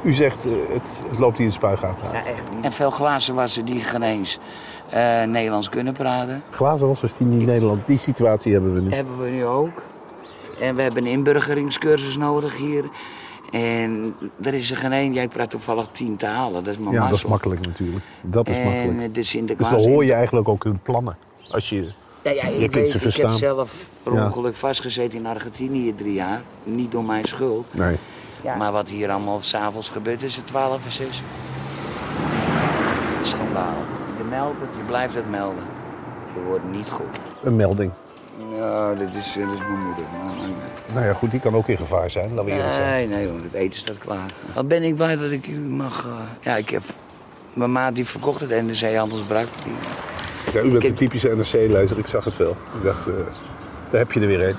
u 0.03 0.13
zegt, 0.13 0.45
eh, 0.45 0.51
het, 0.73 0.89
het 1.10 1.19
loopt 1.19 1.38
hier 1.38 1.47
de 1.47 1.53
spuigaten 1.53 2.08
uit. 2.12 2.25
Ja, 2.25 2.32
echt. 2.32 2.43
En 2.62 2.71
veel 2.71 2.91
glazen 2.91 3.36
wassen 3.36 3.65
die 3.65 3.79
geen 3.79 4.01
eens 4.03 4.39
eh, 4.89 5.23
Nederlands 5.23 5.69
kunnen 5.69 5.93
praten. 5.93 6.43
Glazenwassers 6.49 7.13
die 7.13 7.27
niet 7.27 7.45
Nederland, 7.45 7.88
die 7.88 7.97
situatie 7.97 8.53
hebben 8.53 8.73
we 8.73 8.82
nu. 8.82 8.93
Hebben 8.93 9.21
we 9.23 9.29
nu 9.29 9.45
ook. 9.45 9.82
En 10.60 10.75
we 10.75 10.82
hebben 10.82 11.06
een 11.06 11.12
inburgeringscursus 11.12 12.17
nodig 12.17 12.58
hier. 12.58 12.86
En 13.51 14.15
er 14.43 14.53
is 14.53 14.71
er 14.71 14.77
geen 14.77 14.91
één. 14.91 15.13
Jij 15.13 15.27
praat 15.27 15.49
toevallig 15.49 15.88
tien 15.91 16.15
talen. 16.15 16.63
Dat 16.63 16.73
is 16.73 16.79
maar 16.79 16.93
Ja, 16.93 17.08
dat 17.08 17.17
is 17.17 17.25
makkelijk 17.25 17.65
natuurlijk. 17.65 18.06
Dat 18.21 18.49
is 18.49 18.58
En 18.58 18.63
makkelijk. 18.63 18.99
eh, 18.99 19.03
de 19.13 19.56
Dus 19.56 19.69
dan 19.69 19.82
hoor 19.89 20.06
je 20.06 20.13
eigenlijk 20.13 20.47
ook 20.49 20.63
hun 20.63 20.79
plannen. 20.84 21.17
Als 21.51 21.69
je, 21.69 21.91
Ja, 22.23 22.31
ja, 22.31 22.43
ik, 22.43 22.53
Je 22.59 22.59
kunt 22.59 22.73
weet, 22.73 22.89
ze 22.89 22.95
ik 22.95 23.01
verstaan. 23.01 23.29
heb 23.29 23.39
zelf 23.39 23.71
per 24.03 24.13
Ja. 24.13 24.25
ongeluk 24.25 24.55
vastgezeten 24.55 25.17
in 25.19 25.25
Argentinië 25.25 25.95
drie 25.95 26.13
jaar. 26.13 26.41
Niet 26.63 26.91
door 26.91 27.03
mijn 27.03 27.25
schuld. 27.25 27.67
nee. 27.71 27.97
Maar 28.57 28.71
wat 28.71 28.89
hier 28.89 29.09
allemaal 29.12 29.41
s'avonds 29.41 29.89
gebeurt 29.89 30.21
is 30.23 30.36
het 30.36 30.45
12 30.45 30.86
en 30.86 30.91
6. 30.91 31.21
Schandalig. 33.21 33.88
Je 34.17 34.23
meldt 34.23 34.59
het, 34.62 34.69
je 34.77 34.83
blijft 34.83 35.15
het 35.15 35.29
melden. 35.29 35.63
Je 36.36 36.41
wordt 36.47 36.71
niet 36.71 36.89
goed. 36.89 37.19
Een 37.43 37.55
melding. 37.55 37.91
Ja, 38.57 38.93
dit 38.93 39.09
is, 39.15 39.25
dit 39.33 39.47
is 39.53 39.59
mijn 39.59 39.81
moeder. 39.86 40.03
Maar- 40.23 40.31
Nou 40.93 41.05
ja, 41.05 41.13
goed, 41.13 41.31
die 41.31 41.39
kan 41.39 41.55
ook 41.55 41.67
in 41.67 41.77
gevaar 41.77 42.12
zijn, 42.12 42.29
laten 42.29 42.45
we 42.45 42.51
eerlijk 42.51 42.73
zijn. 42.73 42.89
Nee, 42.91 43.07
nee 43.17 43.27
hoor, 43.27 43.39
het 43.43 43.53
eten 43.53 43.79
staat 43.79 43.97
klaar. 43.97 44.31
Wat 44.53 44.67
ben 44.67 44.83
ik 44.83 44.95
blij 44.95 45.15
dat 45.15 45.31
ik 45.31 45.47
u 45.47 45.57
mag... 45.57 46.05
eh, 46.07 46.13
ja, 46.41 46.55
ik 46.55 46.69
heb... 46.69 46.83
Mijn 47.53 47.71
maat 47.71 47.95
die 47.95 48.05
verkocht 48.05 48.41
het 48.41 48.49
NRC 48.65 48.95
Handelsbrak. 48.95 49.47
Die... 49.63 49.73
Ja, 50.51 50.62
u 50.62 50.71
bent 50.71 50.84
een 50.84 50.93
typische 50.93 51.36
NRC-lezer, 51.36 51.97
ik 51.97 52.08
zag 52.08 52.23
het 52.23 52.38
wel. 52.38 52.58
Ik 52.77 52.84
dacht, 52.84 53.08
eh, 53.08 53.13
daar 53.89 53.99
heb 53.99 54.12
je 54.12 54.19
er 54.19 54.27
weer 54.27 54.47
een. 54.49 54.58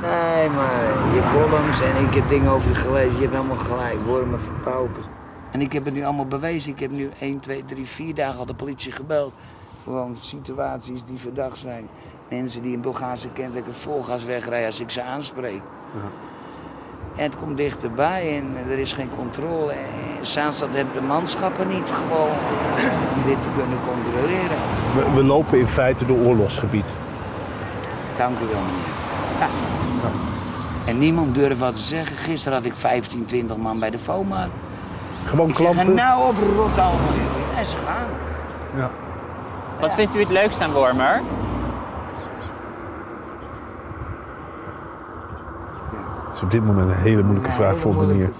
Nee, 0.00 0.48
maar 0.48 0.82
je 1.14 1.22
columns 1.32 1.80
en 1.80 2.06
ik 2.08 2.14
heb 2.14 2.28
dingen 2.28 2.50
over 2.50 2.68
je 2.68 2.74
gelezen. 2.74 3.12
Je 3.12 3.20
hebt 3.20 3.34
helemaal 3.34 3.56
gelijk. 3.56 4.04
Wormen 4.04 4.40
verpauperd. 4.40 5.06
En 5.50 5.60
ik 5.60 5.72
heb 5.72 5.84
het 5.84 5.94
nu 5.94 6.04
allemaal 6.04 6.26
bewezen. 6.26 6.72
Ik 6.72 6.80
heb 6.80 6.90
nu 6.90 7.10
1, 7.18 7.40
2, 7.40 7.64
3, 7.64 7.86
4 7.86 8.14
dagen 8.14 8.38
al 8.38 8.46
de 8.46 8.54
politie 8.54 8.92
gebeld. 8.92 9.34
Gewoon 9.82 10.16
situaties 10.20 11.04
die 11.04 11.18
verdacht 11.18 11.58
zijn. 11.58 11.88
Mensen 12.28 12.62
die 12.62 12.74
een 12.74 12.80
Bulgaarse 12.80 13.28
kenteken 13.28 13.74
vol 13.74 14.00
gas 14.02 14.24
wegrijden 14.24 14.66
als 14.66 14.80
ik 14.80 14.90
ze 14.90 15.02
aanspreek. 15.02 15.60
En 17.16 17.22
het 17.22 17.36
komt 17.36 17.56
dichterbij 17.56 18.36
en 18.36 18.56
er 18.70 18.78
is 18.78 18.92
geen 18.92 19.10
controle. 19.16 19.72
En 19.72 20.26
Zaanstad 20.26 20.68
heeft 20.72 20.94
de 20.94 21.00
manschappen 21.00 21.68
niet 21.68 21.90
gewoon 21.90 22.30
om 23.14 23.22
dit 23.26 23.42
te 23.42 23.48
kunnen 23.56 23.78
controleren. 23.88 24.56
We, 24.94 25.14
we 25.14 25.24
lopen 25.24 25.58
in 25.58 25.66
feite 25.66 26.06
door 26.06 26.18
oorlogsgebied. 26.18 26.86
Dank 28.16 28.36
u 28.38 28.44
wel, 28.52 28.60
meneer. 28.60 28.92
Ja. 29.38 29.46
En 30.90 30.98
niemand 30.98 31.34
durft 31.34 31.58
wat 31.60 31.74
te 31.76 31.82
zeggen. 31.82 32.16
Gisteren 32.16 32.58
had 32.58 32.66
ik 32.66 32.74
15, 32.74 33.24
20 33.24 33.56
man 33.56 33.78
bij 33.78 33.90
de 33.90 33.98
FOMA. 33.98 34.48
Gewoon 35.24 35.48
Ik 35.48 35.56
zeg, 35.56 35.70
klanten. 35.70 35.94
nou 35.94 36.28
op 36.28 36.34
rot 36.56 36.78
allemaal. 36.78 36.98
En 37.56 37.66
ze 37.66 37.76
gaan. 37.86 38.06
Ja. 38.76 38.90
Wat 39.80 39.94
vindt 39.94 40.14
u 40.14 40.20
het 40.20 40.30
leukst 40.30 40.60
aan 40.60 40.72
Wormer? 40.72 41.20
Is 46.34 46.42
op 46.42 46.50
dit 46.50 46.64
moment 46.64 46.90
een 46.90 46.96
hele 46.96 47.22
moeilijke 47.22 47.52
vraag 47.52 47.78
voor 47.78 47.94
meneer. 47.94 48.30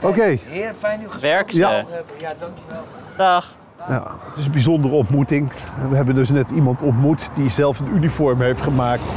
Oké, 0.00 0.38
Heer, 0.44 0.72
fijn 0.78 1.00
u 1.00 1.02
gesproken 1.02 1.20
Werkste. 1.20 1.58
Ja. 1.58 1.70
hebben. 1.70 2.14
Ja, 2.18 2.32
dankjewel. 2.38 2.82
Dag. 3.16 3.56
ja, 3.88 4.16
het 4.28 4.36
is 4.36 4.46
een 4.46 4.52
bijzondere 4.52 4.94
ontmoeting. 4.94 5.52
We 5.88 5.96
hebben 5.96 6.14
dus 6.14 6.30
net 6.30 6.50
iemand 6.50 6.82
ontmoet 6.82 7.34
die 7.34 7.48
zelf 7.48 7.80
een 7.80 7.94
uniform 7.94 8.40
heeft 8.40 8.60
gemaakt. 8.60 9.16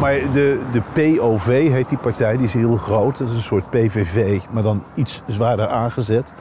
Maar 0.00 0.32
de, 0.32 0.60
de 0.72 0.82
POV 0.92 1.70
heet 1.70 1.88
die 1.88 1.98
partij, 1.98 2.36
die 2.36 2.46
is 2.46 2.52
heel 2.52 2.76
groot. 2.76 3.18
Dat 3.18 3.28
is 3.28 3.34
een 3.34 3.42
soort 3.42 3.70
PVV, 3.70 4.40
maar 4.50 4.62
dan 4.62 4.84
iets 4.94 5.22
zwaarder 5.26 5.68
aangezet. 5.68 6.34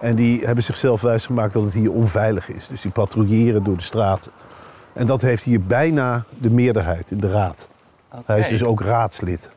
En 0.00 0.14
die 0.14 0.44
hebben 0.44 0.64
zichzelf 0.64 1.00
wijsgemaakt 1.00 1.52
dat 1.52 1.64
het 1.64 1.74
hier 1.74 1.92
onveilig 1.92 2.48
is. 2.48 2.66
Dus 2.66 2.80
die 2.80 2.90
patrouilleren 2.90 3.62
door 3.62 3.76
de 3.76 3.82
straten. 3.82 4.32
En 4.92 5.06
dat 5.06 5.20
heeft 5.20 5.42
hier 5.42 5.62
bijna 5.62 6.24
de 6.38 6.50
meerderheid 6.50 7.10
in 7.10 7.18
de 7.18 7.30
raad. 7.30 7.68
Hij 8.24 8.38
is 8.38 8.48
dus 8.48 8.64
ook 8.64 8.80
raadslid. 8.80 9.50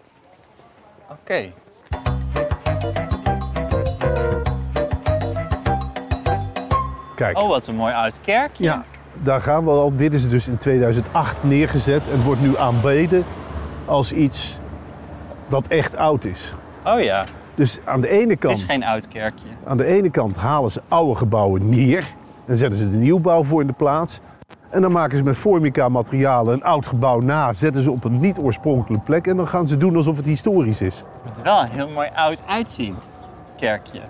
Oké. 1.10 1.52
Kijk, 7.16 7.38
Oh, 7.38 7.48
wat 7.50 7.68
een 7.68 7.76
mooi 7.76 7.94
oud 7.94 8.20
kerkje. 8.22 8.64
ja, 8.64 8.84
daar 9.14 9.42
gaan 9.42 9.64
we 9.64 9.70
al. 9.70 9.96
Dit 9.96 10.14
is 10.14 10.30
dus 10.30 10.48
in 10.48 10.58
2008 10.58 11.44
neergezet 11.44 12.12
en 12.12 12.22
wordt 12.24 12.42
nu 12.42 12.58
aanbeden 12.58 13.24
als 13.86 14.12
iets 14.14 14.58
dat 15.48 15.68
echt 15.68 15.96
oud 15.98 16.24
is. 16.26 16.54
Oh 16.86 17.02
ja, 17.02 17.26
Dus 17.56 17.80
aan 17.86 18.02
de 18.02 18.10
ene 18.10 18.32
het 18.32 18.40
kant, 18.40 18.58
is 18.58 18.64
geen 18.64 18.84
oud 18.84 19.08
kerkje. 19.08 19.48
aan 19.66 19.78
de 19.78 19.86
ene 19.86 20.10
kant 20.10 20.36
halen 20.36 20.72
ze 20.72 20.82
oude 20.88 21.16
gebouwen 21.16 21.70
neer 21.70 22.06
en 22.46 22.58
zetten 22.58 22.80
ze 22.80 22.90
de 22.90 22.96
nieuwbouw 22.98 23.44
voor 23.44 23.62
in 23.62 23.68
de 23.68 23.74
plaats. 23.74 24.20
En 24.70 24.82
dan 24.82 24.92
maken 24.92 25.18
ze 25.18 25.24
met 25.24 25.38
formica 25.38 25.90
materialen 25.90 26.54
een 26.54 26.64
oud 26.64 26.86
gebouw 26.86 27.20
na, 27.20 27.54
zetten 27.54 27.82
ze 27.82 27.92
op 27.92 28.04
een 28.04 28.20
niet 28.20 28.40
oorspronkelijke 28.40 29.04
plek 29.04 29.28
en 29.28 29.38
dan 29.38 29.48
gaan 29.48 29.68
ze 29.68 29.78
doen 29.78 29.96
alsof 29.96 30.18
het 30.18 30.26
historisch 30.26 30.82
is. 30.82 31.04
Het 31.24 31.38
is 31.38 31.44
wel 31.44 31.62
een 31.62 31.70
heel 31.70 31.90
mooi 31.90 32.10
oud 32.16 32.42
uitziend 32.48 33.10
kerkje. 33.58 34.02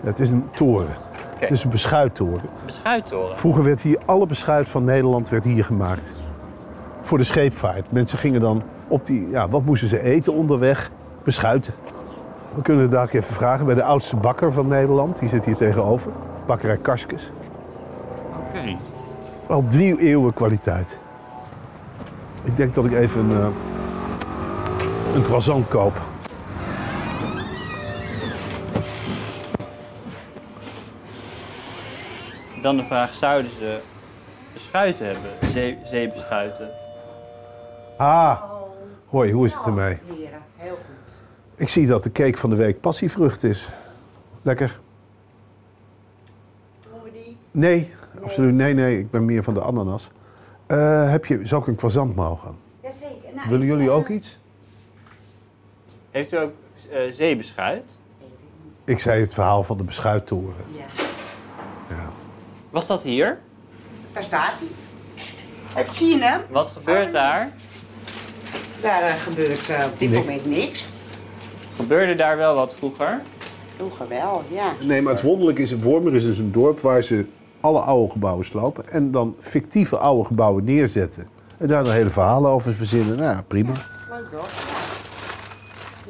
Het 0.00 0.18
is 0.18 0.28
een 0.28 0.48
toren. 0.50 0.94
Het 1.36 1.50
is 1.50 1.64
een 1.64 1.70
beschuittoren. 1.70 2.48
Beschuittoren. 2.64 3.36
Vroeger 3.36 3.64
werd 3.64 3.82
hier 3.82 3.98
alle 4.04 4.26
beschuit 4.26 4.68
van 4.68 4.84
Nederland 4.84 5.28
werd 5.28 5.44
hier 5.44 5.64
gemaakt. 5.64 6.10
Voor 7.00 7.18
de 7.18 7.24
scheepvaart. 7.24 7.92
Mensen 7.92 8.18
gingen 8.18 8.40
dan 8.40 8.62
op 8.88 9.06
die, 9.06 9.28
ja, 9.30 9.48
wat 9.48 9.64
moesten 9.64 9.88
ze 9.88 10.02
eten 10.02 10.32
onderweg? 10.32 10.90
Beschuiten. 11.22 11.74
We 12.54 12.62
kunnen 12.62 12.82
het 12.82 12.92
daar 12.92 13.08
even 13.08 13.34
vragen 13.34 13.66
bij 13.66 13.74
de 13.74 13.82
oudste 13.82 14.16
bakker 14.16 14.52
van 14.52 14.68
Nederland. 14.68 15.18
Die 15.18 15.28
zit 15.28 15.44
hier 15.44 15.56
tegenover. 15.56 16.12
Bakkerij 16.46 16.76
Karskes. 16.76 17.30
Oké. 18.48 18.76
Al 19.48 19.64
drie 19.68 20.00
eeuwen 20.00 20.34
kwaliteit. 20.34 20.98
Ik 22.44 22.56
denk 22.56 22.74
dat 22.74 22.84
ik 22.84 22.92
even 22.92 23.30
een, 23.30 23.36
eh, 23.36 25.14
een 25.14 25.22
croissant 25.22 25.68
koop. 25.68 26.00
Dan 32.62 32.76
de 32.76 32.84
vraag, 32.84 33.14
zouden 33.14 33.50
ze 33.58 33.80
beschuiten 34.52 35.06
hebben? 35.06 35.30
Zee, 35.50 35.78
zeebeschuiten? 35.84 36.68
Ah, 37.96 38.42
hoi, 39.06 39.32
hoe 39.32 39.46
is 39.46 39.54
het 39.54 39.66
ermee? 39.66 39.98
Heren, 40.06 40.42
heel 40.56 40.74
goed. 40.76 41.12
Ik 41.54 41.68
zie 41.68 41.86
dat 41.86 42.02
de 42.02 42.12
cake 42.12 42.36
van 42.36 42.50
de 42.50 42.56
week 42.56 42.80
passievrucht 42.80 43.42
is. 43.42 43.68
Lekker. 44.42 44.78
Doen 46.82 47.02
we 47.04 47.12
die? 47.12 47.36
Nee, 47.50 47.92
absoluut. 48.22 48.54
Nee, 48.54 48.74
nee, 48.74 48.98
ik 48.98 49.10
ben 49.10 49.24
meer 49.24 49.42
van 49.42 49.54
de 49.54 49.60
ananas. 49.60 50.10
Eh, 50.66 51.10
heb 51.10 51.24
je, 51.24 51.46
zou 51.46 51.60
ik 51.62 51.66
een 51.68 51.76
croissant 51.76 52.14
mogen? 52.16 52.54
Jazeker. 52.82 53.34
Nou, 53.34 53.48
Willen 53.48 53.66
jullie 53.66 53.88
eh, 53.88 53.94
ook 53.94 54.08
iets? 54.08 54.38
Heeft 56.10 56.32
u 56.32 56.36
ook 56.38 56.52
eh, 56.92 56.98
zeebeschuit? 57.10 57.82
ik 58.84 58.98
zei 58.98 59.20
het 59.20 59.34
verhaal 59.34 59.62
van 59.62 59.76
de 59.76 59.84
beschuittoren. 59.84 60.64
Ja. 60.76 60.84
Ja. 61.88 62.08
Was 62.70 62.86
dat 62.86 63.02
hier? 63.02 63.38
Daar 64.12 64.22
staat 64.22 64.58
hij. 64.58 64.68
Heb 65.74 65.88
je 65.92 66.18
hem? 66.20 66.40
Wat 66.50 66.66
gebeurt 66.66 67.12
daar? 67.12 67.50
Daar 68.80 69.08
gebeurt 69.10 69.68
eh, 69.68 69.84
op 69.92 69.98
dit 69.98 70.10
Nee. 70.10 70.18
moment 70.20 70.46
niks. 70.46 70.84
Gebeurde 71.76 72.14
daar 72.14 72.36
wel 72.36 72.54
wat 72.54 72.74
vroeger? 72.74 73.20
Vroeger 73.76 74.08
wel, 74.08 74.42
ja. 74.48 74.72
Nee, 74.80 75.02
maar 75.02 75.12
het 75.12 75.22
wonderlijke 75.22 75.62
is, 75.62 75.76
Wormer 75.76 76.14
is 76.14 76.22
dus 76.24 76.38
een 76.38 76.52
dorp 76.52 76.80
waar 76.80 77.02
ze 77.02 77.24
alle 77.66 77.80
oude 77.80 78.12
gebouwen 78.12 78.44
slopen 78.44 78.88
en 78.88 79.10
dan 79.10 79.36
fictieve 79.40 79.98
oude 79.98 80.24
gebouwen 80.24 80.64
neerzetten. 80.64 81.26
En 81.58 81.66
daar 81.66 81.84
dan 81.84 81.92
hele 81.92 82.10
verhalen 82.10 82.50
over 82.50 82.74
verzinnen. 82.74 83.16
Nou 83.16 83.30
ja, 83.30 83.42
prima. 83.46 83.72
Leuk 84.10 84.28
toch? 84.28 84.48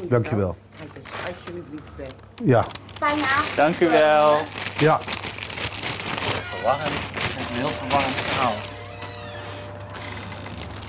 Ja. 0.01 0.07
Dankjewel. 0.09 0.57
Kijk 0.79 0.91
eens, 0.97 1.07
alsjeblieft. 1.27 2.15
Ja, 2.45 2.65
Fijne 2.99 3.23
avond. 3.23 3.57
Dank 3.57 3.81
u 3.81 3.89
wel. 3.89 4.37
ja. 4.79 4.99
Verwarrend. 5.01 6.91
Een 6.91 7.57
heel 7.57 7.69
verwarrend 7.69 8.15
verhaal. 8.15 8.53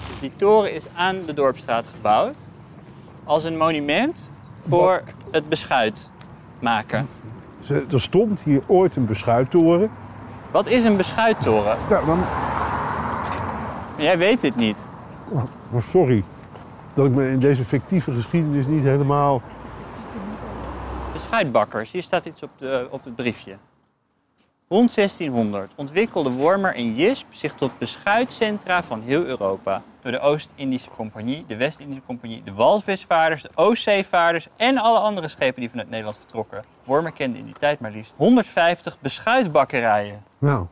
Dus 0.10 0.20
die 0.20 0.32
toren 0.36 0.74
is 0.74 0.84
aan 0.96 1.26
de 1.26 1.34
Dorpstraat 1.34 1.88
gebouwd 1.96 2.36
als 3.24 3.44
een 3.44 3.58
monument 3.58 4.30
voor 4.70 5.02
het 5.32 5.50
beschuit 5.50 6.10
maken. 6.60 7.08
Er 7.92 8.02
stond 8.02 8.42
hier 8.42 8.62
ooit 8.68 8.96
een 8.96 9.06
beschuittoren. 9.06 9.92
Wat 10.58 10.68
is 10.68 10.84
een 10.84 10.98
beschuittoren? 10.98 11.78
Ja, 11.90 12.02
dan, 12.06 12.24
Jij 13.98 14.18
weet 14.18 14.42
dit 14.42 14.56
niet. 14.56 14.86
oh, 15.32 15.82
sorry 15.82 16.24
dat 16.94 17.06
ik 17.06 17.12
me 17.12 17.30
in 17.30 17.40
deze 17.40 17.66
fictieve 17.66 18.12
geschiedenis 18.14 18.66
niet 18.66 18.84
helemaal... 18.84 19.42
Beschuitbakkers, 21.14 21.92
hier 21.92 22.02
staat 22.02 22.26
iets 22.26 22.44
op, 22.44 22.50
de, 22.58 22.88
op 22.92 23.04
het 23.04 23.16
briefje. 23.16 23.58
Rond 24.68 24.96
1600 24.96 25.72
ontwikkelde 25.76 26.32
Wormer 26.32 26.76
en 26.76 26.96
Jisp 26.96 27.28
zich 27.30 27.54
tot 27.54 27.78
beschuitcentra 27.78 28.84
van 28.84 29.02
heel 29.02 29.24
Europa. 29.24 29.82
Door 30.02 30.12
de 30.12 30.20
Oost-Indische 30.20 30.90
Compagnie, 30.90 31.46
de 31.48 31.56
West-Indische 31.56 32.06
Compagnie, 32.06 32.44
de 32.44 32.54
walvisvaarders, 32.54 33.42
de 33.42 33.50
Oostzeevaarders 33.56 34.48
en 34.56 34.78
alle 34.78 35.00
andere 35.00 35.28
schepen 35.28 35.60
die 35.60 35.70
vanuit 35.70 35.90
Nederland 35.90 36.18
vertrokken. 36.18 36.64
Wormer 36.84 37.12
kende 37.12 37.38
in 37.38 37.46
die 37.46 37.54
tijd 37.60 37.80
maar 37.80 37.92
liefst 37.92 38.14
150 38.18 38.98
beschuitbakkerijen. 39.00 40.27
Nou, 40.38 40.66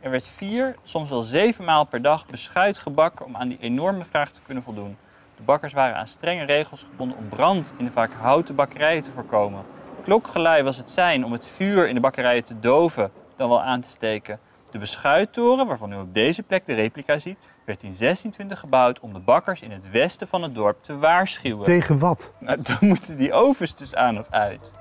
Er 0.00 0.10
werd 0.10 0.26
vier, 0.26 0.76
soms 0.82 1.08
wel 1.10 1.22
zeven 1.22 1.64
maal 1.64 1.84
per 1.84 2.02
dag 2.02 2.26
beschuit 2.26 2.78
gebakken 2.78 3.26
om 3.26 3.36
aan 3.36 3.48
die 3.48 3.58
enorme 3.60 4.04
vraag 4.04 4.30
te 4.30 4.40
kunnen 4.46 4.62
voldoen. 4.64 4.96
De 5.36 5.42
bakkers 5.42 5.72
waren 5.72 5.96
aan 5.96 6.06
strenge 6.06 6.44
regels 6.44 6.86
gebonden 6.90 7.16
om 7.18 7.28
brand 7.28 7.72
in 7.76 7.84
de 7.84 7.90
vaak 7.90 8.12
houten 8.12 8.54
bakkerijen 8.54 9.02
te 9.02 9.10
voorkomen. 9.10 9.62
Klokgelui 10.02 10.62
was 10.62 10.76
het 10.76 10.90
zijn 10.90 11.24
om 11.24 11.32
het 11.32 11.46
vuur 11.46 11.88
in 11.88 11.94
de 11.94 12.00
bakkerijen 12.00 12.44
te 12.44 12.60
doven, 12.60 13.10
dan 13.36 13.48
wel 13.48 13.62
aan 13.62 13.80
te 13.80 13.88
steken. 13.88 14.38
De 14.70 14.78
beschuittoren, 14.78 15.66
waarvan 15.66 15.92
u 15.92 15.96
op 15.96 16.14
deze 16.14 16.42
plek 16.42 16.66
de 16.66 16.74
replica 16.74 17.18
ziet, 17.18 17.38
werd 17.64 17.82
in 17.82 17.94
1620 17.98 18.58
gebouwd 18.58 19.00
om 19.00 19.12
de 19.12 19.18
bakkers 19.18 19.60
in 19.60 19.70
het 19.70 19.90
westen 19.90 20.28
van 20.28 20.42
het 20.42 20.54
dorp 20.54 20.82
te 20.82 20.98
waarschuwen. 20.98 21.62
tegen 21.64 21.98
wat? 21.98 22.32
Nou, 22.38 22.62
dan 22.62 22.76
moeten 22.80 23.16
die 23.16 23.32
ovens 23.32 23.76
dus 23.76 23.94
aan 23.94 24.18
of 24.18 24.26
uit. 24.30 24.72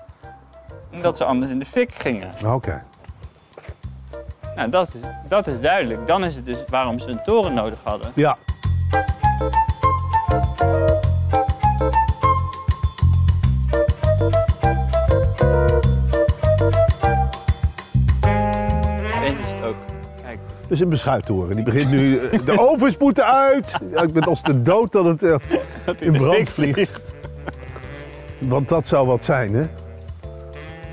Omdat 0.91 1.17
ze 1.17 1.23
anders 1.25 1.51
in 1.51 1.59
de 1.59 1.65
fik 1.65 1.93
gingen. 1.93 2.53
Oké. 2.53 2.83
Nou, 4.55 4.69
dat 4.69 4.87
is, 4.93 4.99
dat 5.27 5.47
is 5.47 5.61
duidelijk. 5.61 6.07
Dan 6.07 6.23
is 6.25 6.35
het 6.35 6.45
dus 6.45 6.57
waarom 6.67 6.99
ze 6.99 7.07
een 7.09 7.23
toren 7.23 7.53
nodig 7.53 7.79
hadden. 7.83 8.11
Ja. 8.15 8.37
Eens 19.23 19.39
is 19.39 19.51
het 19.55 19.63
ook. 19.63 19.75
Kijk, 20.23 20.39
Dus 20.67 20.79
een 20.79 20.89
beschuittoren. 20.89 21.55
Die 21.55 21.65
begint 21.65 21.89
nu... 21.91 22.17
eh, 22.17 22.39
De 22.45 22.59
ovens 22.69 22.97
moeten 22.97 23.25
uit! 23.25 23.77
Ik 24.03 24.13
ben 24.13 24.23
als 24.23 24.43
de 24.43 24.61
dood 24.61 24.91
dat 24.91 25.05
het 25.05 25.23
eh, 25.23 25.35
in 25.99 26.11
brand 26.11 26.49
vliegt. 26.49 27.13
Want 28.41 28.69
dat 28.69 28.87
zou 28.87 29.07
wat 29.07 29.23
zijn, 29.23 29.53
hè? 29.53 29.63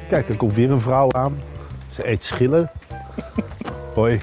Kijk, 0.08 0.28
er 0.28 0.36
komt 0.36 0.54
weer 0.54 0.70
een 0.70 0.80
vrouw 0.80 1.12
aan. 1.12 1.38
Ze 1.92 2.08
eet 2.08 2.24
schillen. 2.24 2.70
Hoi. 3.94 4.20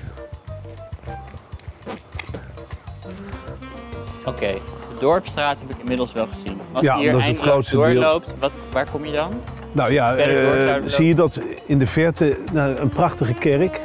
Oké, 4.26 4.54
de 4.54 5.00
dorpstraat 5.00 5.60
heb 5.60 5.70
ik 5.70 5.78
inmiddels 5.80 6.14
wel 6.14 6.28
gezien. 6.28 6.60
Als 6.72 6.86
Ja, 6.86 6.96
je 6.96 7.02
hier 7.02 7.12
dat 7.12 7.22
is 7.22 7.28
het 7.28 7.40
grootste 7.40 7.76
doorloopt, 7.76 8.34
wat, 8.40 8.52
waar 8.72 8.88
kom 8.92 9.06
je 9.06 9.12
dan? 9.12 9.32
Nou 9.72 9.92
ja, 9.92 10.16
eh, 10.16 10.76
zie 10.86 11.08
je 11.08 11.16
dat 11.16 11.42
in 11.66 11.80
de 11.80 11.88
verte 11.88 12.38
nou, 12.52 12.78
een 12.78 12.90
prachtige 12.90 13.34
kerk. 13.34 13.82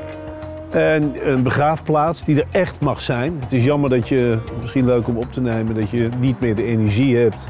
En 0.70 1.14
een 1.30 1.42
begraafplaats 1.42 2.24
die 2.24 2.36
er 2.40 2.46
echt 2.50 2.80
mag 2.80 3.00
zijn. 3.00 3.38
Het 3.40 3.52
is 3.52 3.64
jammer 3.64 3.90
dat 3.90 4.08
je, 4.08 4.38
misschien 4.60 4.86
leuk 4.86 5.08
om 5.08 5.16
op 5.16 5.32
te 5.32 5.40
nemen, 5.40 5.74
dat 5.74 5.90
je 5.90 6.08
niet 6.18 6.40
meer 6.40 6.54
de 6.54 6.64
energie 6.64 7.16
hebt 7.16 7.46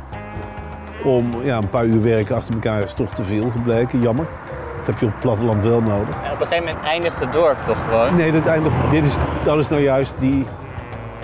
om 1.04 1.44
ja, 1.44 1.56
een 1.56 1.68
paar 1.68 1.84
uur 1.84 2.02
werken 2.02 2.36
achter 2.36 2.54
elkaar 2.54 2.84
is 2.84 2.94
toch 2.94 3.14
te 3.14 3.24
veel 3.24 3.50
gebleken. 3.50 4.02
Jammer. 4.02 4.26
Dat 4.84 4.94
heb 4.94 4.98
je 4.98 5.06
op 5.06 5.12
het 5.12 5.20
platteland 5.20 5.62
wel 5.62 5.80
nodig. 5.80 6.16
Op 6.16 6.40
een 6.40 6.46
gegeven 6.46 6.64
moment 6.64 6.84
eindigt 6.84 7.20
het 7.20 7.32
dorp 7.32 7.64
toch 7.64 7.76
gewoon? 7.88 8.16
Nee, 8.16 8.32
dat, 8.32 8.46
eindigt, 8.46 8.74
dit 8.90 9.04
is, 9.04 9.12
dat 9.44 9.58
is 9.58 9.68
nou 9.68 9.82
juist 9.82 10.14
die 10.18 10.46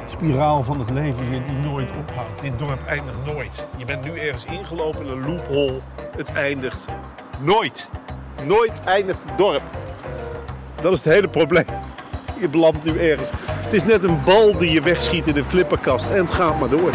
spiraal 0.08 0.62
van 0.62 0.78
het 0.78 0.90
leven 0.90 1.26
hier 1.30 1.42
die 1.44 1.70
nooit 1.70 1.90
ophoudt. 1.90 2.40
Dit 2.40 2.58
dorp 2.58 2.86
eindigt 2.86 3.16
nooit. 3.34 3.66
Je 3.76 3.84
bent 3.84 4.04
nu 4.04 4.18
ergens 4.18 4.44
ingelopen 4.44 5.06
in 5.06 5.12
een 5.12 5.26
loophole. 5.26 5.80
Het 6.16 6.32
eindigt 6.32 6.88
nooit. 7.40 7.90
Nooit 8.44 8.80
eindigt 8.84 9.18
het 9.24 9.38
dorp. 9.38 9.62
Dat 10.82 10.92
is 10.92 11.04
het 11.04 11.14
hele 11.14 11.28
probleem. 11.28 11.66
Je 12.40 12.48
belandt 12.48 12.84
nu 12.84 12.98
ergens. 12.98 13.30
Het 13.46 13.72
is 13.72 13.84
net 13.84 14.04
een 14.04 14.20
bal 14.24 14.56
die 14.56 14.70
je 14.70 14.82
wegschiet 14.82 15.26
in 15.26 15.36
een 15.36 15.44
flipperkast 15.44 16.06
en 16.06 16.18
het 16.18 16.30
gaat 16.30 16.60
maar 16.60 16.68
door. 16.68 16.90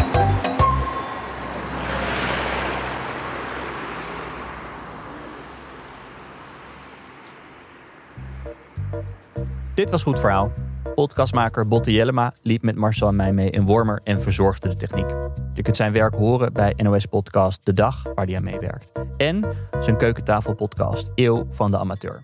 Was 9.94 10.02
Goed 10.02 10.20
Verhaal. 10.20 10.52
Podcastmaker 10.94 11.68
Botte 11.68 11.92
Jellema 11.92 12.32
liep 12.42 12.62
met 12.62 12.76
Marcel 12.76 13.08
en 13.08 13.16
mij 13.16 13.32
mee 13.32 13.50
in 13.50 13.66
Wormer 13.66 14.00
en 14.04 14.20
verzorgde 14.20 14.68
de 14.68 14.76
techniek. 14.76 15.06
Je 15.52 15.62
kunt 15.62 15.76
zijn 15.76 15.92
werk 15.92 16.14
horen 16.14 16.52
bij 16.52 16.74
NOS 16.76 17.06
Podcast 17.06 17.64
De 17.64 17.72
Dag, 17.72 18.02
waar 18.14 18.26
hij 18.26 18.36
aan 18.36 18.44
meewerkt. 18.44 18.92
En 19.16 19.44
zijn 19.80 19.96
keukentafelpodcast 19.96 21.12
Eeuw 21.14 21.46
van 21.50 21.70
de 21.70 21.78
Amateur. 21.78 22.22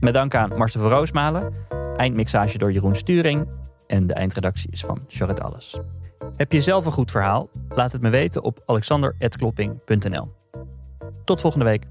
Met 0.00 0.14
dank 0.14 0.34
aan 0.34 0.56
Marcel 0.56 0.80
van 0.80 0.90
Roosmalen, 0.90 1.52
eindmixage 1.96 2.58
door 2.58 2.72
Jeroen 2.72 2.96
Sturing 2.96 3.48
en 3.86 4.06
de 4.06 4.14
eindredactie 4.14 4.70
is 4.70 4.84
van 4.84 5.04
Charlotte 5.08 5.42
Alles. 5.42 5.80
Heb 6.36 6.52
je 6.52 6.60
zelf 6.60 6.86
een 6.86 6.92
goed 6.92 7.10
verhaal? 7.10 7.48
Laat 7.68 7.92
het 7.92 8.02
me 8.02 8.10
weten 8.10 8.42
op 8.42 8.62
alexander.klopping.nl. 8.66 10.32
Tot 11.24 11.40
volgende 11.40 11.64
week. 11.64 11.86